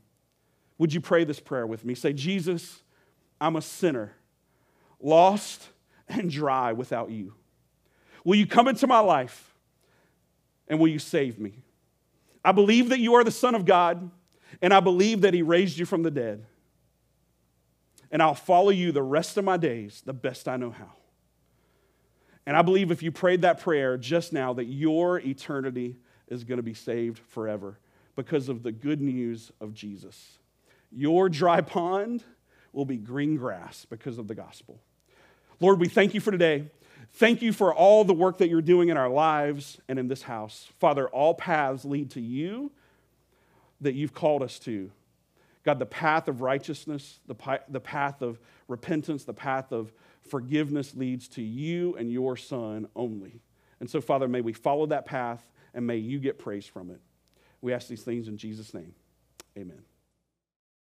Would 0.84 0.92
you 0.92 1.00
pray 1.00 1.24
this 1.24 1.40
prayer 1.40 1.66
with 1.66 1.82
me? 1.82 1.94
Say, 1.94 2.12
Jesus, 2.12 2.82
I'm 3.40 3.56
a 3.56 3.62
sinner, 3.62 4.12
lost 5.00 5.66
and 6.10 6.30
dry 6.30 6.74
without 6.74 7.10
you. 7.10 7.32
Will 8.22 8.34
you 8.34 8.46
come 8.46 8.68
into 8.68 8.86
my 8.86 8.98
life 8.98 9.54
and 10.68 10.78
will 10.78 10.88
you 10.88 10.98
save 10.98 11.38
me? 11.38 11.62
I 12.44 12.52
believe 12.52 12.90
that 12.90 12.98
you 12.98 13.14
are 13.14 13.24
the 13.24 13.30
Son 13.30 13.54
of 13.54 13.64
God, 13.64 14.10
and 14.60 14.74
I 14.74 14.80
believe 14.80 15.22
that 15.22 15.32
He 15.32 15.40
raised 15.40 15.78
you 15.78 15.86
from 15.86 16.02
the 16.02 16.10
dead. 16.10 16.44
And 18.10 18.22
I'll 18.22 18.34
follow 18.34 18.68
you 18.68 18.92
the 18.92 19.02
rest 19.02 19.38
of 19.38 19.44
my 19.46 19.56
days 19.56 20.02
the 20.04 20.12
best 20.12 20.48
I 20.48 20.58
know 20.58 20.70
how. 20.70 20.92
And 22.44 22.58
I 22.58 22.60
believe 22.60 22.90
if 22.90 23.02
you 23.02 23.10
prayed 23.10 23.40
that 23.40 23.58
prayer 23.58 23.96
just 23.96 24.34
now, 24.34 24.52
that 24.52 24.66
your 24.66 25.18
eternity 25.18 25.96
is 26.28 26.44
going 26.44 26.58
to 26.58 26.62
be 26.62 26.74
saved 26.74 27.20
forever 27.30 27.78
because 28.16 28.50
of 28.50 28.62
the 28.62 28.70
good 28.70 29.00
news 29.00 29.50
of 29.62 29.72
Jesus. 29.72 30.40
Your 30.94 31.28
dry 31.28 31.60
pond 31.60 32.24
will 32.72 32.84
be 32.84 32.96
green 32.96 33.36
grass 33.36 33.86
because 33.88 34.18
of 34.18 34.28
the 34.28 34.34
gospel. 34.34 34.80
Lord, 35.60 35.80
we 35.80 35.88
thank 35.88 36.14
you 36.14 36.20
for 36.20 36.30
today. 36.30 36.70
Thank 37.12 37.42
you 37.42 37.52
for 37.52 37.72
all 37.72 38.04
the 38.04 38.12
work 38.12 38.38
that 38.38 38.48
you're 38.48 38.62
doing 38.62 38.88
in 38.88 38.96
our 38.96 39.08
lives 39.08 39.80
and 39.88 39.98
in 39.98 40.08
this 40.08 40.22
house. 40.22 40.68
Father, 40.80 41.08
all 41.08 41.34
paths 41.34 41.84
lead 41.84 42.10
to 42.12 42.20
you 42.20 42.72
that 43.80 43.94
you've 43.94 44.14
called 44.14 44.42
us 44.42 44.58
to. 44.60 44.90
God, 45.64 45.78
the 45.78 45.86
path 45.86 46.28
of 46.28 46.40
righteousness, 46.40 47.20
the, 47.26 47.34
the 47.68 47.80
path 47.80 48.20
of 48.20 48.38
repentance, 48.68 49.24
the 49.24 49.32
path 49.32 49.72
of 49.72 49.92
forgiveness 50.28 50.94
leads 50.94 51.28
to 51.28 51.42
you 51.42 51.94
and 51.96 52.10
your 52.10 52.36
Son 52.36 52.88
only. 52.94 53.40
And 53.80 53.88
so, 53.88 54.00
Father, 54.00 54.28
may 54.28 54.40
we 54.40 54.52
follow 54.52 54.86
that 54.86 55.06
path 55.06 55.50
and 55.72 55.86
may 55.86 55.96
you 55.96 56.18
get 56.18 56.38
praise 56.38 56.66
from 56.66 56.90
it. 56.90 57.00
We 57.60 57.72
ask 57.72 57.88
these 57.88 58.02
things 58.02 58.28
in 58.28 58.36
Jesus' 58.36 58.74
name. 58.74 58.94
Amen. 59.56 59.82